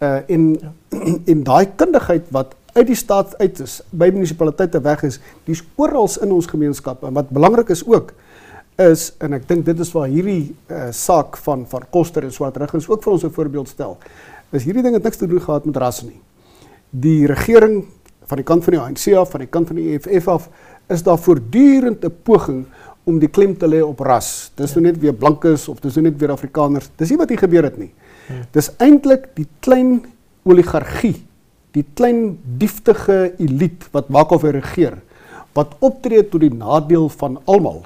Uh 0.00 0.20
en 0.28 0.52
ja. 0.60 0.72
en 1.32 1.42
daai 1.42 1.66
kundigheid 1.76 2.30
wat 2.30 2.54
uit 2.76 2.86
die 2.86 2.98
staat 2.98 3.36
uit 3.40 3.60
is, 3.60 3.80
by 3.90 4.10
munisipaliteite 4.12 4.80
weg 4.84 5.02
is, 5.08 5.20
dis 5.46 5.62
oral 5.80 6.10
in 6.22 6.32
ons 6.32 6.46
gemeenskap 6.46 7.04
en 7.08 7.14
wat 7.16 7.30
belangrik 7.32 7.70
is 7.72 7.86
ook 7.86 8.12
is 8.76 9.08
en 9.24 9.32
ek 9.32 9.46
dink 9.48 9.64
dit 9.64 9.78
is 9.80 9.92
waar 9.96 10.10
hierdie 10.12 10.54
uh 10.68 10.90
saak 10.92 11.38
van 11.46 11.64
van 11.70 11.86
Koster 11.90 12.24
en 12.24 12.32
Swartruggens 12.32 12.88
ook 12.88 13.02
vir 13.02 13.12
ons 13.12 13.24
'n 13.24 13.30
voorbeeld 13.30 13.68
stel. 13.68 13.98
Is 14.52 14.64
hierdie 14.64 14.82
ding 14.82 14.94
het 14.94 15.02
niks 15.02 15.16
te 15.16 15.26
doen 15.26 15.40
gehad 15.40 15.64
met 15.64 15.76
ras 15.76 16.02
nie. 16.02 16.20
Die 16.90 17.26
regering 17.26 17.84
van 18.26 18.36
die 18.36 18.44
kant 18.44 18.64
van 18.64 18.72
die 18.72 18.80
ANC 18.82 19.14
af, 19.16 19.30
van 19.30 19.40
die 19.40 19.50
kant 19.50 19.66
van 19.66 19.76
die 19.76 19.94
EFF 19.94 20.28
af, 20.28 20.48
is 20.88 21.02
daar 21.02 21.18
voortdurend 21.18 22.04
'n 22.04 22.14
poging 22.22 22.66
om 23.06 23.20
die 23.22 23.30
klem 23.30 23.54
te 23.58 23.68
lê 23.70 23.80
op 23.84 24.00
ras. 24.02 24.50
Dis 24.58 24.74
ja. 24.74 24.80
nou 24.80 24.90
net 24.90 25.00
weer 25.02 25.14
blankes 25.14 25.68
of 25.70 25.80
dis 25.80 25.94
nou 25.98 26.08
net 26.08 26.18
weer 26.20 26.34
Afrikaners. 26.34 26.90
Dis 26.98 27.12
nie 27.12 27.20
wat 27.20 27.30
hier 27.32 27.42
gebeur 27.44 27.68
het 27.68 27.78
nie. 27.78 27.92
Ja. 28.26 28.42
Dis 28.56 28.72
eintlik 28.82 29.30
die 29.38 29.46
klein 29.62 30.00
oligargie, 30.46 31.14
die 31.76 31.84
klein 31.94 32.38
dieftige 32.58 33.36
elite 33.42 33.90
wat 33.94 34.10
maak 34.14 34.34
of 34.34 34.46
hy 34.46 34.56
regeer 34.58 35.02
wat 35.56 35.72
optree 35.84 36.20
tot 36.28 36.42
die 36.44 36.52
nadeel 36.52 37.08
van 37.16 37.38
almal. 37.48 37.84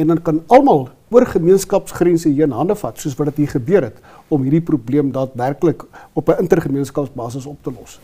En 0.00 0.08
dan 0.10 0.22
kan 0.24 0.40
almal 0.52 0.88
oor 1.14 1.26
gemeenskapsgrense 1.30 2.32
heen 2.32 2.54
hande 2.56 2.74
vat 2.80 2.98
soos 2.98 3.14
wat 3.18 3.30
dit 3.32 3.44
hier 3.44 3.52
gebeur 3.52 3.90
het 3.90 4.00
om 4.32 4.42
hierdie 4.42 4.64
probleem 4.64 5.12
daadwerklik 5.12 5.84
op 6.12 6.28
'n 6.28 6.40
intergemeenskapsbasis 6.42 7.46
op 7.46 7.58
te 7.62 7.70
los. 7.70 8.00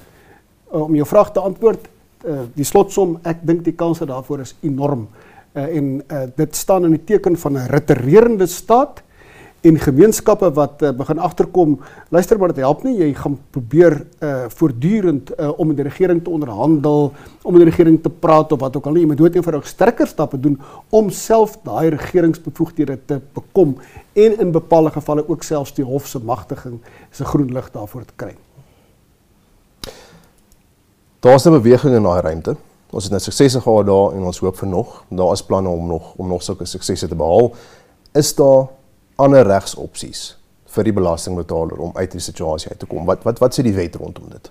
Uh, 0.72 0.82
om 0.82 0.94
jou 0.94 1.06
vraag 1.06 1.32
te 1.32 1.40
antwoord, 1.40 1.88
uh, 2.24 2.40
die 2.54 2.64
slotsom, 2.64 3.18
ek 3.22 3.38
dink 3.42 3.64
die 3.64 3.72
kanse 3.72 4.06
daarvoor 4.06 4.40
is 4.40 4.54
enorm. 4.60 5.08
Uh, 5.52 5.76
en 5.76 6.02
uh, 6.06 6.22
dit 6.36 6.56
staan 6.56 6.84
in 6.84 6.90
die 6.94 7.04
teken 7.04 7.36
van 7.36 7.52
'n 7.52 7.66
retererende 7.66 8.46
staat 8.46 9.02
en 9.60 9.78
gemeenskappe 9.78 10.52
wat 10.56 10.82
uh, 10.82 10.90
begin 10.96 11.18
agterkom, 11.18 11.80
luister 12.08 12.38
maar 12.38 12.48
dit 12.48 12.62
help 12.62 12.82
nie 12.86 12.96
jy 12.96 13.10
gaan 13.14 13.36
probeer 13.50 14.06
uh 14.24 14.44
voortdurend 14.48 15.32
uh, 15.36 15.50
om 15.58 15.66
met 15.66 15.76
die 15.76 15.84
regering 15.84 16.22
te 16.24 16.30
onderhandel, 16.30 17.12
om 17.42 17.52
met 17.52 17.62
die 17.62 17.70
regering 17.70 17.98
te 18.02 18.10
praat 18.10 18.52
of 18.52 18.60
wat 18.60 18.76
ook 18.76 18.86
al 18.86 18.92
nie, 18.92 19.02
jy 19.02 19.10
moet 19.10 19.18
dood 19.18 19.34
eenvoudig 19.34 19.66
sterker 19.68 20.06
stappe 20.06 20.40
doen 20.40 20.56
om 20.88 21.10
self 21.10 21.58
daai 21.64 21.90
regeringsbevoegdhede 21.96 22.98
te 23.04 23.20
bekom 23.34 23.76
en 24.12 24.38
in 24.40 24.52
bepaalde 24.52 24.90
gevalle 24.90 25.28
ook 25.28 25.42
selfs 25.42 25.74
die 25.76 25.84
hof 25.84 26.06
se 26.06 26.18
magtiging 26.18 26.80
se 27.10 27.24
groen 27.24 27.52
lig 27.52 27.70
daarvoor 27.70 28.04
te 28.04 28.16
kry. 28.16 28.34
Daar's 31.20 31.44
'n 31.44 31.50
beweging 31.50 31.94
in 31.94 32.02
daai 32.02 32.20
ruimte. 32.20 32.56
Ons 32.90 33.06
het 33.06 33.14
nou 33.14 33.22
suksese 33.22 33.60
gehad 33.60 33.86
daar 33.86 34.16
en 34.16 34.26
ons 34.26 34.38
hoop 34.42 34.56
vir 34.58 34.68
nog. 34.68 35.04
Daar 35.08 35.32
is 35.32 35.42
planne 35.46 35.68
om 35.68 35.86
nog 35.86 36.14
om 36.16 36.28
nog 36.28 36.42
sulke 36.42 36.66
suksese 36.66 37.08
te 37.08 37.14
behaal. 37.14 37.52
Is 38.18 38.34
daar 38.34 38.66
ander 39.16 39.46
regsopsies 39.46 40.36
vir 40.70 40.86
die 40.86 40.94
belastingbetaler 40.94 41.78
om 41.78 41.90
uit 41.94 42.10
die 42.12 42.22
situasie 42.22 42.70
uit 42.70 42.78
te 42.78 42.86
kom? 42.90 43.06
Wat 43.06 43.22
wat 43.26 43.38
wat 43.38 43.54
sê 43.54 43.62
die 43.66 43.76
wet 43.76 43.98
rondom 44.00 44.28
dit? 44.32 44.50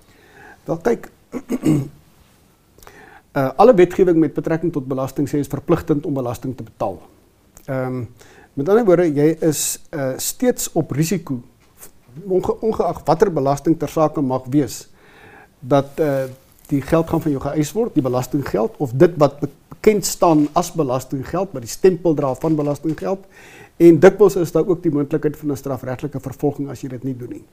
Wel 0.69 0.81
kyk 0.85 1.11
uh, 3.35 3.49
alle 3.61 3.73
wetgewing 3.73 4.17
met 4.19 4.33
betrekking 4.33 4.73
tot 4.73 4.87
belasting 4.87 5.29
sê 5.29 5.43
is 5.43 5.51
verpligtend 5.51 6.05
om 6.05 6.13
belasting 6.13 6.55
te 6.57 6.63
betaal. 6.63 6.99
Ehm 7.67 7.85
um, 7.85 8.03
met 8.57 8.69
ander 8.69 8.83
woorde, 8.83 9.05
jy 9.13 9.37
is 9.45 9.79
uh, 9.95 10.17
steeds 10.19 10.71
op 10.75 10.89
risiko 10.91 11.37
onge, 12.27 12.55
ongeag 12.59 13.01
watter 13.05 13.31
belasting 13.31 13.77
ter 13.79 13.87
sake 13.87 14.21
mag 14.21 14.47
wees 14.51 14.81
dat 15.59 15.99
uh, 16.03 16.25
die 16.69 16.81
geld 16.81 17.09
gaan 17.09 17.21
van 17.21 17.33
jou 17.33 17.41
geëis 17.43 17.71
word, 17.75 17.93
die 17.93 18.05
belastinggeld 18.05 18.75
of 18.77 18.93
dit 18.93 19.15
wat 19.21 19.39
bekend 19.41 20.05
staan 20.05 20.47
as 20.53 20.71
belastinggeld, 20.75 21.53
maar 21.53 21.65
die 21.65 21.71
stempel 21.71 22.13
dra 22.13 22.33
van 22.35 22.55
belastinggeld 22.55 23.25
en 23.79 23.99
dikwels 24.03 24.35
is 24.35 24.51
daar 24.51 24.67
ook 24.67 24.83
die 24.83 24.91
moontlikheid 24.91 25.37
van 25.37 25.51
'n 25.51 25.57
strafregtelike 25.57 26.19
vervolging 26.19 26.69
as 26.69 26.81
jy 26.81 26.89
dit 26.89 27.03
nie 27.03 27.17
doen 27.17 27.29
nie. 27.29 27.45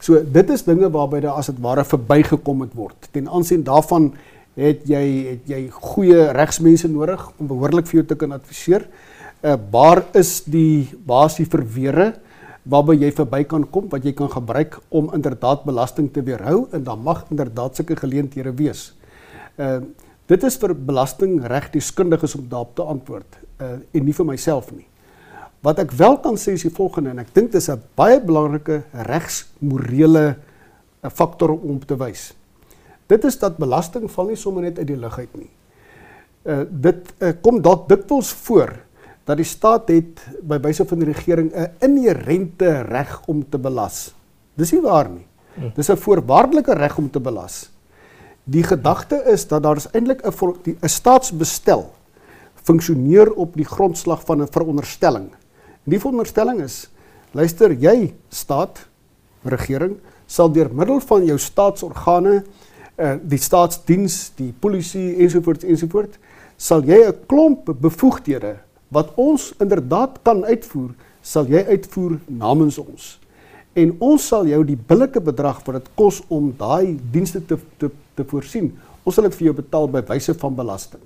So 0.00 0.18
dit 0.18 0.50
is 0.50 0.64
dinge 0.66 0.90
waarby 0.90 1.20
daar 1.20 1.38
as 1.38 1.46
dit 1.46 1.60
ware 1.60 1.84
verbygekom 1.84 2.60
het 2.60 2.74
word. 2.74 3.08
Ten 3.10 3.28
aansien 3.28 3.62
daarvan 3.62 4.12
het 4.58 4.82
jy 4.88 5.04
het 5.30 5.48
jy 5.48 5.68
goeie 5.70 6.32
regsmense 6.32 6.88
nodig 6.88 7.30
om 7.38 7.46
behoorlik 7.46 7.86
vir 7.86 8.00
jou 8.00 8.06
te 8.06 8.18
kan 8.18 8.32
adviseer. 8.32 8.88
Uh 9.42 9.56
waar 9.70 10.04
is 10.18 10.42
die 10.44 10.88
basie 11.06 11.46
verweere 11.46 12.14
waarby 12.62 12.94
jy 13.00 13.10
verby 13.14 13.42
kan 13.48 13.64
kom 13.70 13.88
wat 13.90 14.04
jy 14.06 14.12
kan 14.14 14.30
gebruik 14.30 14.78
om 14.94 15.10
inderdaad 15.14 15.64
belasting 15.66 16.10
te 16.14 16.22
weerhou 16.22 16.68
en 16.70 16.84
dan 16.86 17.02
mag 17.02 17.24
inderdaad 17.30 17.76
sulke 17.76 17.96
geleenthede 17.98 18.54
wees. 18.54 18.92
Uh 19.58 19.82
dit 20.30 20.44
is 20.46 20.54
vir 20.56 20.72
belastingregdeskundiges 20.72 22.36
om 22.38 22.44
daarop 22.48 22.76
te 22.78 22.84
antwoord 22.88 23.38
uh 23.60 23.74
en 23.92 24.04
nie 24.06 24.14
vir 24.14 24.26
myself 24.26 24.70
nie. 24.72 24.86
Wat 25.62 25.78
ek 25.82 25.92
wel 25.98 26.16
kan 26.22 26.38
sê 26.38 26.54
is 26.56 26.64
die 26.64 26.74
volgende 26.74 27.10
en 27.10 27.22
ek 27.22 27.34
dink 27.34 27.52
dis 27.52 27.68
'n 27.68 27.82
baie 27.98 28.20
belangrike 28.20 28.82
regsmorele 28.92 30.36
faktor 31.10 31.50
om 31.50 31.78
te 31.78 31.96
wys. 31.98 32.32
Dit 33.06 33.24
is 33.24 33.38
dat 33.38 33.58
belasting 33.58 34.10
val 34.10 34.26
nie 34.26 34.36
sommer 34.36 34.62
net 34.62 34.78
uit 34.78 34.86
die 34.86 34.96
lug 34.96 35.18
uit 35.18 35.34
nie. 35.36 35.50
Uh 36.46 36.64
dit 36.70 37.14
uh, 37.18 37.32
kom 37.42 37.60
dalk 37.62 37.88
dikwels 37.88 38.32
voor 38.46 38.78
dat 39.24 39.36
die 39.36 39.46
staat 39.46 39.88
het 39.88 40.22
by 40.42 40.58
wyse 40.62 40.86
van 40.88 40.98
die 40.98 41.12
regering 41.12 41.52
'n 41.54 41.70
inherente 41.80 42.82
reg 42.82 43.22
om 43.26 43.48
te 43.48 43.58
belas. 43.58 44.14
Dis 44.54 44.72
nie 44.72 44.80
waar 44.80 45.08
nie. 45.08 45.26
Hm. 45.54 45.70
Dis 45.74 45.90
'n 45.90 45.96
voorwaardelike 45.96 46.74
reg 46.74 46.98
om 46.98 47.10
te 47.10 47.20
belas. 47.20 47.70
Die 48.44 48.62
gedagte 48.62 49.22
is 49.26 49.46
dat 49.46 49.62
daar 49.62 49.76
is 49.76 49.90
eintlik 49.92 50.22
'n 50.26 50.76
'n 50.80 50.88
staatsbestel 50.88 51.90
funksioneer 52.62 53.32
op 53.32 53.54
die 53.54 53.64
grondslag 53.64 54.24
van 54.24 54.42
'n 54.42 54.50
veronderstelling. 54.50 55.30
En 55.84 55.90
die 55.90 56.00
veronderstelling 56.00 56.60
is: 56.60 56.90
luister, 57.30 57.72
jy 57.72 58.14
staat, 58.28 58.88
regering 59.42 59.96
sal 60.26 60.52
deur 60.52 60.70
middel 60.74 61.00
van 61.00 61.24
jou 61.24 61.38
staatsorgane, 61.38 62.44
uh, 62.96 63.14
die 63.22 63.38
staatsdiens, 63.38 64.32
die 64.34 64.54
polisie 64.58 65.16
ensovoorts 65.16 65.64
ensovoorts, 65.64 66.18
sal 66.56 66.82
jy 66.82 67.08
'n 67.08 67.26
klomp 67.26 67.74
bevoegdhede 67.80 68.56
wat 68.92 69.12
ons 69.16 69.52
inderdaad 69.62 70.20
kan 70.26 70.44
uitvoer, 70.44 70.92
sal 71.24 71.48
jy 71.48 71.62
uitvoer 71.70 72.18
namens 72.28 72.78
ons. 72.82 73.16
En 73.78 73.94
ons 74.04 74.26
sal 74.28 74.50
jou 74.50 74.60
die 74.68 74.76
billike 74.76 75.22
bedrag 75.24 75.62
wat 75.64 75.78
dit 75.78 75.90
kos 75.96 76.20
om 76.28 76.50
daai 76.58 76.98
dienste 77.12 77.40
te 77.40 77.56
te 77.80 77.88
te 78.12 78.26
voorsien. 78.28 78.68
Ons 79.08 79.16
sal 79.16 79.24
dit 79.24 79.36
vir 79.38 79.46
jou 79.46 79.54
betaal 79.62 79.86
by 79.88 80.02
wyse 80.10 80.34
van 80.42 80.56
belasting. 80.58 81.00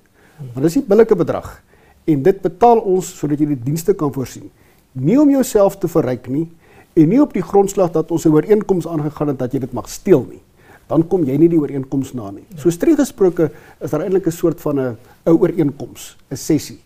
Want 0.53 0.65
dis 0.65 0.75
'n 0.77 0.87
billike 0.87 1.15
bedrag 1.15 1.61
en 2.05 2.23
dit 2.23 2.41
betaal 2.41 2.79
ons 2.79 3.05
sodat 3.19 3.39
jy 3.39 3.45
die 3.45 3.63
dienste 3.63 3.93
kan 3.93 4.11
voorsien. 4.13 4.51
Nie 4.91 5.19
om 5.21 5.29
jouself 5.29 5.77
te 5.79 5.87
verryk 5.87 6.27
nie 6.27 6.49
en 6.95 7.09
nie 7.09 7.21
op 7.21 7.33
die 7.33 7.41
grondslag 7.41 7.91
dat 7.91 8.11
ons 8.11 8.25
'n 8.25 8.33
ooreenkoms 8.33 8.87
aangegaan 8.87 9.27
het 9.27 9.39
dat 9.39 9.53
jy 9.53 9.59
dit 9.59 9.73
mag 9.73 9.89
steel 9.89 10.25
nie. 10.29 10.41
Dan 10.87 11.07
kom 11.07 11.23
jy 11.23 11.37
nie 11.37 11.49
die 11.49 11.59
ooreenkoms 11.59 12.13
na 12.13 12.31
nie. 12.31 12.45
So 12.57 12.69
streng 12.69 12.97
gesproke 12.97 13.51
is 13.79 13.91
daar 13.91 14.01
eintlik 14.01 14.27
'n 14.27 14.31
soort 14.31 14.61
van 14.61 14.79
'n 14.79 14.97
'n 15.25 15.31
ooreenkoms, 15.31 16.17
'n 16.31 16.35
sessie 16.35 16.79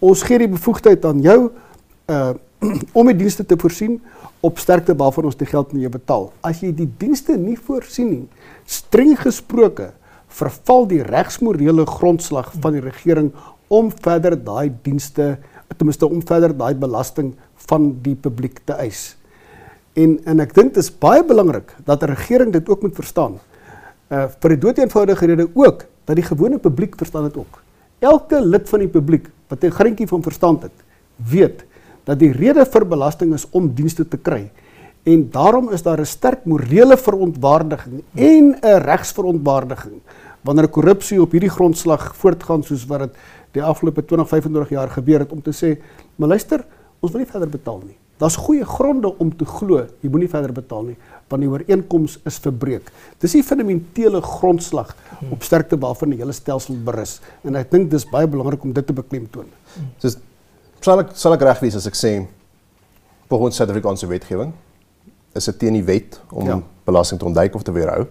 ons 0.00 0.22
gee 0.22 0.38
die 0.38 0.50
bevoegdheid 0.50 1.04
aan 1.04 1.24
jou 1.24 1.40
uh 2.08 2.34
om 2.98 3.06
die 3.06 3.14
dienste 3.14 3.44
te 3.46 3.54
voorsien 3.54 4.00
op 4.42 4.58
sterkte 4.58 4.96
waarvan 4.98 5.28
ons 5.28 5.36
die 5.38 5.46
geld 5.46 5.70
aan 5.70 5.78
jou 5.78 5.90
betaal. 5.94 6.24
As 6.42 6.58
jy 6.58 6.72
die 6.74 6.88
dienste 6.98 7.36
nie 7.38 7.54
voorsien 7.54 8.08
nie, 8.10 8.24
streng 8.66 9.12
gesproke 9.20 9.92
verval 10.40 10.88
die 10.90 11.04
regsmorele 11.06 11.86
grondslag 11.86 12.50
van 12.58 12.74
die 12.74 12.82
regering 12.82 13.30
om 13.70 13.92
verder 13.94 14.34
daai 14.34 14.72
dienste 14.82 15.36
ten 15.76 15.86
minste 15.86 16.08
om 16.08 16.18
verder 16.24 16.54
daai 16.56 16.74
belasting 16.74 17.34
van 17.68 17.92
die 18.02 18.16
publiek 18.16 18.58
te 18.66 18.74
eis. 18.82 19.12
En 19.94 20.18
en 20.26 20.42
ek 20.42 20.54
dink 20.56 20.74
dit 20.74 20.82
is 20.82 20.90
baie 20.90 21.22
belangrik 21.22 21.74
dat 21.86 22.02
'n 22.02 22.14
regering 22.14 22.52
dit 22.52 22.68
ook 22.68 22.82
moet 22.82 22.94
verstaan. 22.94 23.38
Uh 24.10 24.26
vir 24.40 24.50
die 24.50 24.62
doeteenvoudige 24.66 25.26
rede 25.26 25.50
ook 25.54 25.84
dat 26.04 26.16
die 26.16 26.24
gewone 26.24 26.58
publiek 26.58 26.96
verstaan 26.96 27.24
dit 27.24 27.36
ook. 27.36 27.62
Elke 27.98 28.40
lid 28.40 28.68
van 28.68 28.78
die 28.78 28.88
publiek 28.88 29.28
wat 29.48 29.64
'n 29.64 29.70
greintjie 29.70 30.06
van 30.06 30.22
verstand 30.22 30.62
het, 30.62 30.76
weet 31.16 31.64
dat 32.04 32.18
die 32.18 32.32
rede 32.32 32.64
vir 32.64 32.86
belasting 32.86 33.34
is 33.34 33.46
om 33.50 33.74
dienste 33.74 34.08
te 34.08 34.16
kry. 34.16 34.50
En 35.04 35.30
daarom 35.30 35.70
is 35.70 35.82
daar 35.82 36.00
'n 36.00 36.06
sterk 36.06 36.44
morele 36.44 36.96
verontwaardiging 36.96 38.02
en 38.14 38.56
'n 38.62 38.80
regsverontwaardiging 38.82 40.00
wanneer 40.40 40.68
korrupsie 40.68 41.20
op 41.20 41.32
hierdie 41.32 41.50
grondslag 41.50 42.16
voortgaan 42.16 42.62
soos 42.62 42.86
wat 42.86 43.00
dit 43.00 43.16
die 43.52 43.62
afgelope 43.62 44.02
20-25 44.02 44.68
jaar 44.68 44.88
gebeur 44.88 45.18
het 45.18 45.32
om 45.32 45.42
te 45.42 45.52
sê, 45.52 45.80
"Maar 46.16 46.28
luister, 46.28 46.64
ons 47.00 47.12
wil 47.12 47.20
nie 47.20 47.30
verder 47.30 47.48
betaal 47.48 47.82
nie." 47.86 47.96
Daar's 48.16 48.36
goeie 48.36 48.64
gronde 48.64 49.18
om 49.18 49.36
te 49.36 49.44
glo 49.44 49.86
jy 50.00 50.10
moenie 50.10 50.28
verder 50.28 50.52
betaal 50.52 50.82
nie 50.82 50.96
want 51.30 51.44
die 51.44 51.50
ooreenkoms 51.50 52.18
is 52.28 52.38
verbreek. 52.44 52.90
Dis 53.20 53.36
die 53.36 53.44
fundamentele 53.44 54.20
grondslag 54.24 54.94
op 55.30 55.42
sterkte 55.42 55.78
waarvan 55.80 56.14
die 56.14 56.20
hele 56.20 56.32
stelsel 56.36 56.78
berus 56.84 57.18
en 57.44 57.58
ek 57.60 57.70
dink 57.70 57.90
dis 57.92 58.06
baie 58.08 58.28
belangrik 58.30 58.64
om 58.64 58.72
dit 58.72 58.86
te 58.86 58.96
beklemtoon. 58.96 59.50
So 60.00 60.14
sal 60.84 61.04
ek 61.04 61.12
sal 61.18 61.36
ek 61.36 61.44
reg 61.48 61.60
wees 61.64 61.76
as 61.78 61.88
ek 61.90 61.98
sê 61.98 62.14
volgens 63.28 63.60
Suid-Afrikaanse 63.60 64.08
wetgewing 64.08 64.54
is 65.36 65.50
dit 65.50 65.58
teen 65.60 65.76
die 65.76 65.84
wet 65.84 66.20
om 66.32 66.48
ja. 66.48 66.58
belasting 66.88 67.20
te 67.20 67.28
ontduik 67.28 67.54
of 67.54 67.62
te 67.66 67.74
weerhou. 67.74 68.06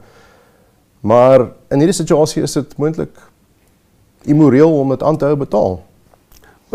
Maar 1.07 1.49
in 1.73 1.81
hierdie 1.81 1.95
situasie 1.95 2.43
is 2.45 2.53
dit 2.57 2.77
moontlik 2.77 3.15
immoreel 4.27 4.71
om 4.79 4.93
dit 4.93 5.03
aan 5.03 5.17
te 5.17 5.25
hou 5.25 5.37
betaal. 5.39 5.79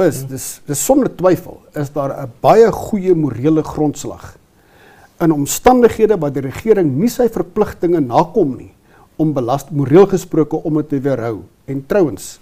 Is 0.02 0.22
dis 0.26 0.46
dis 0.66 0.84
sonder 0.84 1.10
twyfel 1.12 1.60
is 1.76 1.90
daar 1.92 2.14
'n 2.24 2.32
baie 2.40 2.70
goeie 2.72 3.14
morele 3.14 3.62
grondslag 3.62 4.36
in 5.22 5.32
omstandighede 5.32 6.18
waar 6.18 6.32
die 6.34 6.44
regering 6.44 6.90
nie 6.98 7.10
sy 7.12 7.28
verpligtinge 7.32 8.00
nakom 8.00 8.56
nie 8.58 8.72
om 9.20 9.34
belast 9.36 9.70
moreel 9.70 10.08
gesproke 10.10 10.58
om 10.66 10.80
dit 10.80 10.88
te 10.88 11.00
weerhou. 11.00 11.42
En 11.70 11.82
trouens 11.86 12.38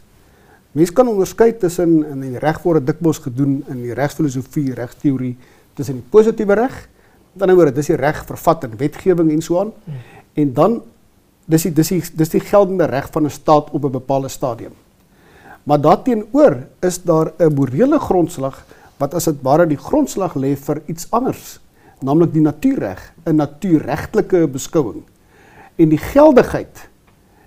mense 0.73 0.95
kan 0.95 1.09
onderskei 1.11 1.51
tussen 1.59 2.05
in 2.07 2.21
die 2.23 2.39
reg 2.39 2.61
word 2.63 2.87
dikwels 2.87 3.19
gedoen 3.19 3.59
in 3.73 3.83
die 3.83 3.95
regsfilosofie, 3.99 4.71
regsteorie 4.79 5.35
tussen 5.75 5.99
die 5.99 6.07
positiewe 6.13 6.55
reg, 6.55 6.77
die 7.35 7.43
ander 7.43 7.59
woorde 7.59 7.75
dis 7.75 7.91
die 7.91 7.99
reg 7.99 8.23
vervat 8.29 8.69
in 8.69 8.79
wetgewing 8.79 9.33
en 9.35 9.43
so 9.43 9.59
aan. 9.59 9.73
En 10.39 10.53
dan 10.55 10.81
dis 11.51 11.67
die 11.67 11.73
dis 11.75 11.91
die 11.91 12.03
dis 12.23 12.33
die 12.37 12.43
geldende 12.45 12.87
reg 12.87 13.11
van 13.11 13.27
'n 13.27 13.31
staat 13.31 13.71
op 13.71 13.85
'n 13.85 13.99
bepaalde 13.99 14.29
stadium. 14.29 14.73
Maar 15.65 15.81
daarteenoor 15.81 16.57
is 16.81 17.03
daar 17.03 17.33
'n 17.39 17.55
morele 17.55 17.99
grondslag 17.99 18.65
wat 18.99 19.15
as 19.15 19.25
dit 19.25 19.43
ware 19.43 19.67
die 19.67 19.79
grondslag 19.81 20.35
lê 20.35 20.57
vir 20.57 20.83
iets 20.87 21.07
anders, 21.11 21.61
naamlik 22.03 22.33
die 22.33 22.43
natuurreg, 22.43 23.13
'n 23.27 23.37
natuurregtelike 23.37 24.49
beskouing. 24.49 25.03
En 25.77 25.89
die 25.89 25.99
geldigheid 25.99 26.89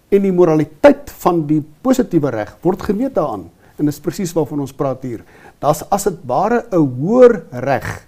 en 0.09 0.21
die 0.21 0.31
moraliteit 0.31 1.09
van 1.23 1.45
die 1.47 1.61
positiewe 1.81 2.29
reg 2.29 2.57
word 2.61 2.81
gemeet 2.81 3.15
daaraan. 3.15 3.49
En 3.77 3.85
dis 3.85 3.99
presies 3.99 4.33
waarvan 4.33 4.59
ons 4.59 4.73
praat 4.73 5.01
hier. 5.03 5.23
Daar's 5.59 5.83
as 5.89 6.03
dit 6.03 6.19
ware 6.25 6.65
'n 6.71 6.75
hoër 6.99 7.43
reg 7.51 8.07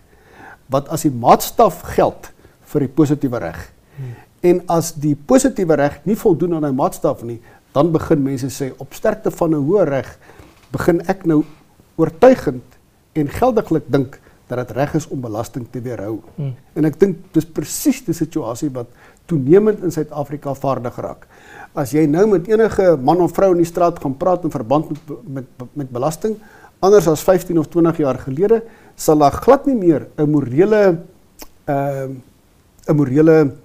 wat 0.69 0.89
as 0.89 1.01
die 1.01 1.11
maatstaf 1.11 1.81
geld 1.95 2.31
vir 2.61 2.79
die 2.79 2.93
positiewe 2.93 3.37
reg. 3.37 3.71
Hmm. 3.95 4.15
En 4.41 4.61
as 4.67 4.93
die 4.93 5.15
positiewe 5.15 5.75
reg 5.75 5.99
nie 6.05 6.15
voldoen 6.15 6.53
aan 6.53 6.63
hy 6.63 6.71
maatstaf 6.71 7.23
nie, 7.23 7.41
dan 7.73 7.91
begin 7.91 8.23
mense 8.23 8.49
sê 8.49 8.71
op 8.77 8.93
sterkte 8.93 9.31
van 9.31 9.51
'n 9.51 9.65
hoë 9.67 9.83
reg 9.87 10.17
begin 10.71 11.01
ek 11.07 11.25
nou 11.25 11.43
oortuigend 11.95 12.63
en 13.13 13.27
geldiglik 13.27 13.83
dink 13.87 14.19
dat 14.47 14.57
dit 14.61 14.75
reg 14.77 14.93
is 14.93 15.07
om 15.07 15.21
belasting 15.21 15.65
te 15.71 15.81
weerhou. 15.81 16.19
Hmm. 16.35 16.53
En 16.73 16.85
ek 16.85 16.99
dink 16.99 17.17
dis 17.33 17.45
presies 17.45 18.03
die 18.05 18.13
situasie 18.13 18.69
wat 18.73 18.91
toenemend 19.29 19.83
in 19.83 19.93
Suid-Afrika 19.93 20.53
vaardig 20.53 20.99
raak. 21.01 21.25
As 21.73 21.91
jy 21.95 22.05
nou 22.07 22.27
met 22.35 22.47
enige 22.47 22.93
man 23.01 23.23
of 23.25 23.33
vrou 23.35 23.51
in 23.55 23.63
die 23.63 23.69
straat 23.69 23.99
gaan 23.99 24.17
praat 24.17 24.45
in 24.45 24.53
verband 24.53 24.93
met 24.93 25.17
met 25.39 25.65
met 25.73 25.89
belasting, 25.89 26.37
anders 26.79 27.07
as 27.07 27.23
15 27.25 27.57
of 27.59 27.67
20 27.73 27.97
jaar 27.97 28.19
gelede, 28.21 28.61
sal 28.95 29.17
daar 29.17 29.41
glad 29.43 29.65
nie 29.65 29.75
meer 29.75 30.07
'n 30.17 30.29
morele 30.29 30.81
ehm 31.65 32.11
uh, 32.11 32.15
'n 32.87 32.95
morele 32.95 33.55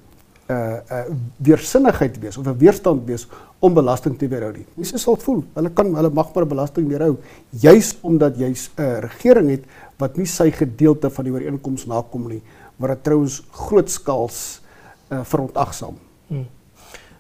uh 0.50 0.80
uh 0.90 1.04
weersinnigheid 1.36 2.18
wees 2.20 2.36
of 2.36 2.46
'n 2.46 2.58
weerstand 2.58 3.06
wees 3.06 3.26
om 3.58 3.74
belasting 3.74 4.18
te 4.18 4.28
weerhou 4.28 4.52
nie. 4.52 4.66
Mense 4.74 4.98
sal 4.98 5.16
voel, 5.16 5.44
hulle 5.54 5.70
kan 5.70 5.94
hulle 5.94 6.10
mag 6.10 6.34
maar 6.34 6.46
belasting 6.46 6.88
weerhou 6.88 7.16
juis 7.50 7.96
omdat 8.02 8.36
jy 8.36 8.50
'n 8.50 8.56
uh, 8.82 8.98
regering 9.00 9.50
het 9.50 9.64
wat 9.98 10.16
nie 10.16 10.26
sy 10.26 10.50
gedeelte 10.50 11.10
van 11.10 11.24
die 11.24 11.32
ooreenkoms 11.32 11.86
nakom 11.86 12.28
nie, 12.28 12.42
maar 12.76 12.88
dit 12.88 13.04
trouens 13.04 13.42
grootskaals 13.50 14.60
uh 15.10 15.24
verontagsaam. 15.24 15.98
Hmm. 16.28 16.46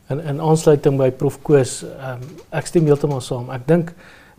En 0.06 0.20
in 0.20 0.40
aansluiting 0.40 0.96
by 0.98 1.10
Prof 1.10 1.42
Koos, 1.42 1.82
um, 1.82 2.20
ek 2.50 2.66
stem 2.66 2.86
heeltemal 2.86 3.20
saam. 3.20 3.50
Ek 3.50 3.66
dink 3.66 3.92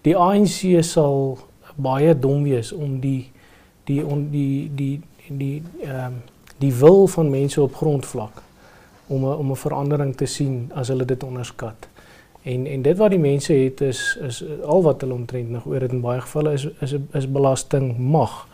die 0.04 0.16
ANC 0.18 0.84
sal 0.84 1.38
baie 1.76 2.16
dom 2.20 2.44
wees 2.44 2.72
om 2.72 3.00
die 3.00 3.32
die 3.86 4.06
on, 4.06 4.30
die 4.32 4.72
die 4.76 5.02
die 5.30 5.64
ehm 5.84 6.06
um, 6.06 6.22
die 6.62 6.74
wil 6.74 7.08
van 7.08 7.30
mense 7.30 7.62
op 7.62 7.76
grondvlak 7.76 8.44
om 9.12 9.26
'n 9.26 9.38
om 9.44 9.52
'n 9.52 9.64
verandering 9.66 10.16
te 10.16 10.26
sien 10.26 10.72
as 10.74 10.88
hulle 10.88 11.06
dit 11.06 11.24
onderskat. 11.24 11.88
En 12.44 12.66
en 12.68 12.82
dit 12.82 12.98
wat 12.98 13.10
die 13.10 13.20
mense 13.20 13.54
het 13.54 13.82
is 13.82 14.18
is 14.28 14.44
al 14.66 14.82
wat 14.82 15.02
hulle 15.02 15.14
omtrent 15.14 15.50
nog 15.50 15.66
oor 15.66 15.80
dit 15.80 15.92
in 15.92 16.02
baie 16.02 16.22
gevalle 16.22 16.54
is 16.54 16.68
is 16.80 16.96
is 17.14 17.32
belasting 17.32 17.98
mag. 17.98 18.48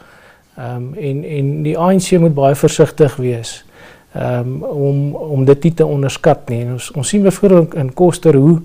Ehm 0.58 0.76
um, 0.76 0.94
en 0.94 1.24
en 1.24 1.64
die 1.64 1.78
ANC 1.78 2.12
moet 2.20 2.34
baie 2.34 2.56
versigtig 2.56 3.16
wees. 3.16 3.66
Ehm 4.14 4.40
um, 4.40 4.64
om 4.64 5.16
om 5.16 5.46
dit 5.46 5.64
nie 5.64 5.74
te 5.74 5.86
onderskat 5.86 6.50
nie. 6.50 6.62
En 6.66 6.72
ons 6.72 6.92
ons 6.92 7.08
sien 7.08 7.24
byvoorbeeld 7.24 7.76
in 7.76 7.94
Koster 7.94 8.36
hoe 8.36 8.62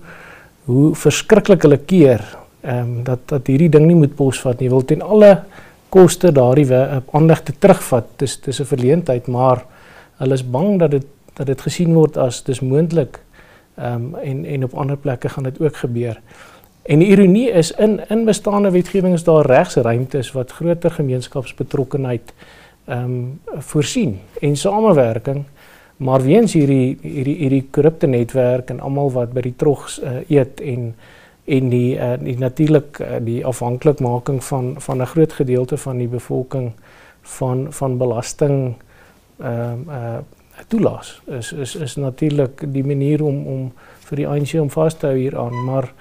hoe 0.64 0.94
verskriklik 0.94 1.62
hulle 1.62 1.78
keer 1.78 2.22
ehm 2.60 2.78
um, 2.78 3.04
dat 3.04 3.18
dat 3.26 3.46
hierdie 3.46 3.70
ding 3.70 3.86
nie 3.86 3.96
moet 3.96 4.14
posvat 4.14 4.60
nie. 4.60 4.70
Wil 4.70 4.84
ten 4.84 5.02
alle 5.02 5.42
koste 5.88 6.32
daardie 6.32 6.66
aanleg 7.12 7.42
te 7.42 7.52
terugvat. 7.58 8.04
Dis 8.16 8.40
dis 8.40 8.60
'n 8.60 8.64
verleentheid, 8.64 9.26
maar 9.26 9.64
hulle 10.16 10.34
is 10.34 10.50
bang 10.50 10.78
dat 10.78 10.90
dit 10.90 11.06
dat 11.34 11.46
dit 11.46 11.60
gesien 11.60 11.94
word 11.94 12.16
as 12.16 12.42
dis 12.44 12.60
moontlik. 12.60 13.22
Ehm 13.74 13.94
um, 13.94 14.14
en 14.14 14.44
en 14.44 14.64
op 14.64 14.74
ander 14.74 14.96
plekke 14.96 15.28
gaan 15.28 15.44
dit 15.44 15.60
ook 15.60 15.76
gebeur. 15.76 16.20
En 16.82 16.98
die 16.98 17.08
ironie 17.08 17.50
is 17.50 17.70
in 17.72 18.00
in 18.08 18.24
bestaande 18.24 18.70
wetgewing 18.70 19.14
is 19.14 19.24
daar 19.24 19.46
regsruimtes 19.46 20.32
wat 20.32 20.52
groter 20.52 20.90
gemeenskapsbetrokkenheid 20.90 22.34
ehm 22.84 23.04
um, 23.04 23.40
voorsien 23.58 24.18
en 24.40 24.56
samewerking 24.56 25.44
maar 25.96 26.22
weens 26.22 26.52
hierdie 26.52 26.98
hierdie 27.02 27.36
hierdie 27.36 27.66
korrupte 27.70 28.06
netwerk 28.06 28.70
en 28.70 28.80
almal 28.80 29.12
wat 29.14 29.32
by 29.32 29.44
die 29.44 29.54
trogs 29.56 30.00
uh, 30.02 30.18
eet 30.28 30.60
en 30.60 30.94
en 31.44 31.68
die 31.68 31.94
uh, 31.98 32.14
die 32.22 32.36
natuurlik 32.38 32.98
uh, 32.98 33.20
die 33.22 33.44
afhanklikmaking 33.46 34.42
van 34.44 34.74
van 34.78 35.02
'n 35.02 35.06
groot 35.06 35.32
gedeelte 35.32 35.76
van 35.76 35.98
die 35.98 36.08
bevolking 36.08 36.72
van 37.22 37.66
van 37.70 37.98
belasting 37.98 38.74
ehm 39.38 39.88
uh, 39.88 39.96
uh, 39.96 40.18
toelaas 40.68 41.22
is 41.26 41.52
is 41.52 41.74
is 41.74 41.96
natuurlik 41.96 42.72
die 42.72 42.84
manier 42.84 43.22
om 43.22 43.46
om 43.46 43.72
vir 44.08 44.16
die 44.16 44.28
ANC 44.28 44.54
om 44.60 44.70
vas 44.70 44.94
te 44.94 45.06
hou 45.06 45.16
hieraan 45.16 45.64
maar 45.64 45.92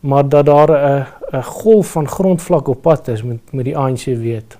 maar 0.00 0.28
dat 0.28 0.46
daar 0.46 0.70
'n 0.70 1.06
'n 1.32 1.42
golf 1.42 1.92
van 1.92 2.08
grondvlak 2.08 2.68
op 2.68 2.82
pad 2.82 3.08
is 3.08 3.22
met 3.22 3.52
met 3.52 3.64
die 3.64 3.76
ANC 3.76 4.04
weet. 4.04 4.58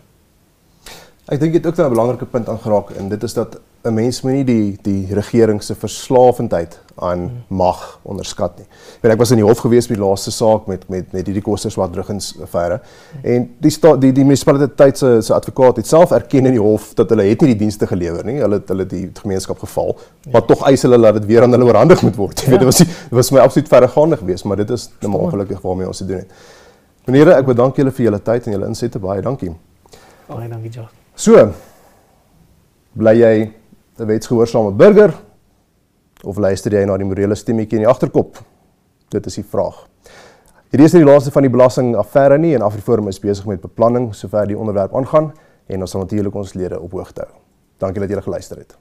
Ek 1.27 1.41
dink 1.41 1.53
jy 1.53 1.59
het 1.59 1.67
ook 1.67 1.79
'n 1.79 1.88
belangrike 1.88 2.27
punt 2.27 2.49
aangeraak 2.49 2.91
en 2.91 3.09
dit 3.09 3.23
is 3.23 3.35
dat 3.35 3.61
'n 3.85 3.95
mens 3.95 4.21
moet 4.23 4.33
nie 4.33 4.45
die 4.45 4.79
die 4.83 5.14
regering 5.14 5.62
se 5.62 5.75
verslawendheid 5.75 6.79
aan 6.95 7.31
mag 7.49 7.99
onderskat 8.03 8.59
nie. 8.61 8.66
Ek 8.66 9.03
weet 9.03 9.12
ek 9.12 9.18
was 9.18 9.31
in 9.35 9.40
die 9.40 9.47
hof 9.47 9.62
gewees 9.64 9.88
by 9.88 9.97
die 9.97 10.03
laaste 10.03 10.31
saak 10.31 10.68
met 10.71 10.85
met 10.88 11.12
met 11.12 11.27
hierdie 11.27 11.42
kosters 11.42 11.75
wat 11.81 11.92
drugens 11.92 12.33
affære 12.45 12.81
en 13.23 13.49
die 13.59 13.71
sta, 13.71 13.97
die 13.97 14.12
die 14.14 14.25
munisipaliteit 14.25 14.99
se 14.99 15.21
se 15.23 15.35
advokaat 15.35 15.81
het 15.81 15.87
self 15.87 16.12
erken 16.12 16.47
in 16.47 16.55
die 16.59 16.62
hof 16.62 16.92
dat 16.95 17.11
hulle 17.11 17.27
het 17.27 17.40
nie 17.42 17.55
die 17.55 17.59
dienste 17.64 17.87
gelewer 17.87 18.25
nie. 18.25 18.38
Hulle 18.40 18.61
het 18.61 18.68
hulle 18.68 18.87
die 18.87 19.11
gemeenskap 19.18 19.59
geval, 19.59 19.97
ja. 19.97 20.31
maar 20.33 20.45
tog 20.47 20.62
eis 20.68 20.83
hulle 20.87 21.01
dat 21.03 21.18
dit 21.18 21.27
weer 21.27 21.42
aan 21.42 21.51
hulle 21.51 21.66
oorhandig 21.66 22.03
moet 22.03 22.16
word. 22.16 22.40
Jy 22.40 22.45
ja. 22.45 22.51
weet 22.51 22.61
dit 22.61 22.71
was 22.71 22.79
dit 22.85 23.16
was 23.18 23.33
my 23.33 23.40
absoluut 23.40 23.68
verregaande 23.68 24.16
geweest, 24.16 24.45
maar 24.45 24.57
dit 24.57 24.71
is 24.71 24.90
nou 25.01 25.12
maar 25.12 25.27
ongelukkig 25.27 25.61
waarmee 25.61 25.87
ons 25.87 25.99
dit 25.99 26.09
doen 26.09 26.23
het. 26.23 26.31
Meneere, 27.07 27.35
ek 27.35 27.47
bedank 27.47 27.77
julle 27.77 27.90
vir 27.90 28.05
julle 28.05 28.23
tyd 28.23 28.47
en 28.47 28.53
julle 28.53 28.71
insette 28.71 29.03
baie 29.03 29.23
dankie. 29.23 29.51
Baie 30.29 30.49
dankie, 30.49 30.71
Jacques. 30.71 30.95
So, 31.18 31.49
bly 32.95 33.16
jy 33.18 33.35
'n 34.03 34.07
wetsgehoorsame 34.07 34.73
burger 34.73 35.15
of 36.25 36.38
luister 36.38 36.73
jy 36.73 36.85
na 36.87 36.97
die 36.97 37.07
morele 37.07 37.35
stemmetjie 37.35 37.79
in 37.79 37.85
die 37.85 37.91
agterkop? 37.91 38.38
Dit 39.11 39.27
is 39.27 39.35
die 39.35 39.45
vraag. 39.45 39.87
Hierdie 40.73 40.87
is 40.87 40.95
nie 40.95 41.03
die 41.05 41.11
laaste 41.11 41.31
van 41.31 41.43
die 41.43 41.53
belasting 41.53 41.95
affære 41.97 42.38
nie 42.38 42.55
en 42.57 42.62
Afriforum 42.62 43.09
is 43.09 43.21
besig 43.21 43.47
met 43.47 43.61
beplanning 43.61 44.15
sover 44.15 44.47
die 44.47 44.59
onderwerp 44.59 44.95
aangaan 44.97 45.33
en 45.67 45.81
ons 45.81 45.91
sal 45.91 46.01
natuurlik 46.01 46.35
ons 46.35 46.55
lede 46.55 46.81
op 46.81 46.93
hoogte 46.93 47.27
hou. 47.27 47.35
Dankie 47.79 48.01
dat 48.01 48.11
julle 48.11 48.23
geluister 48.23 48.59
het. 48.59 48.77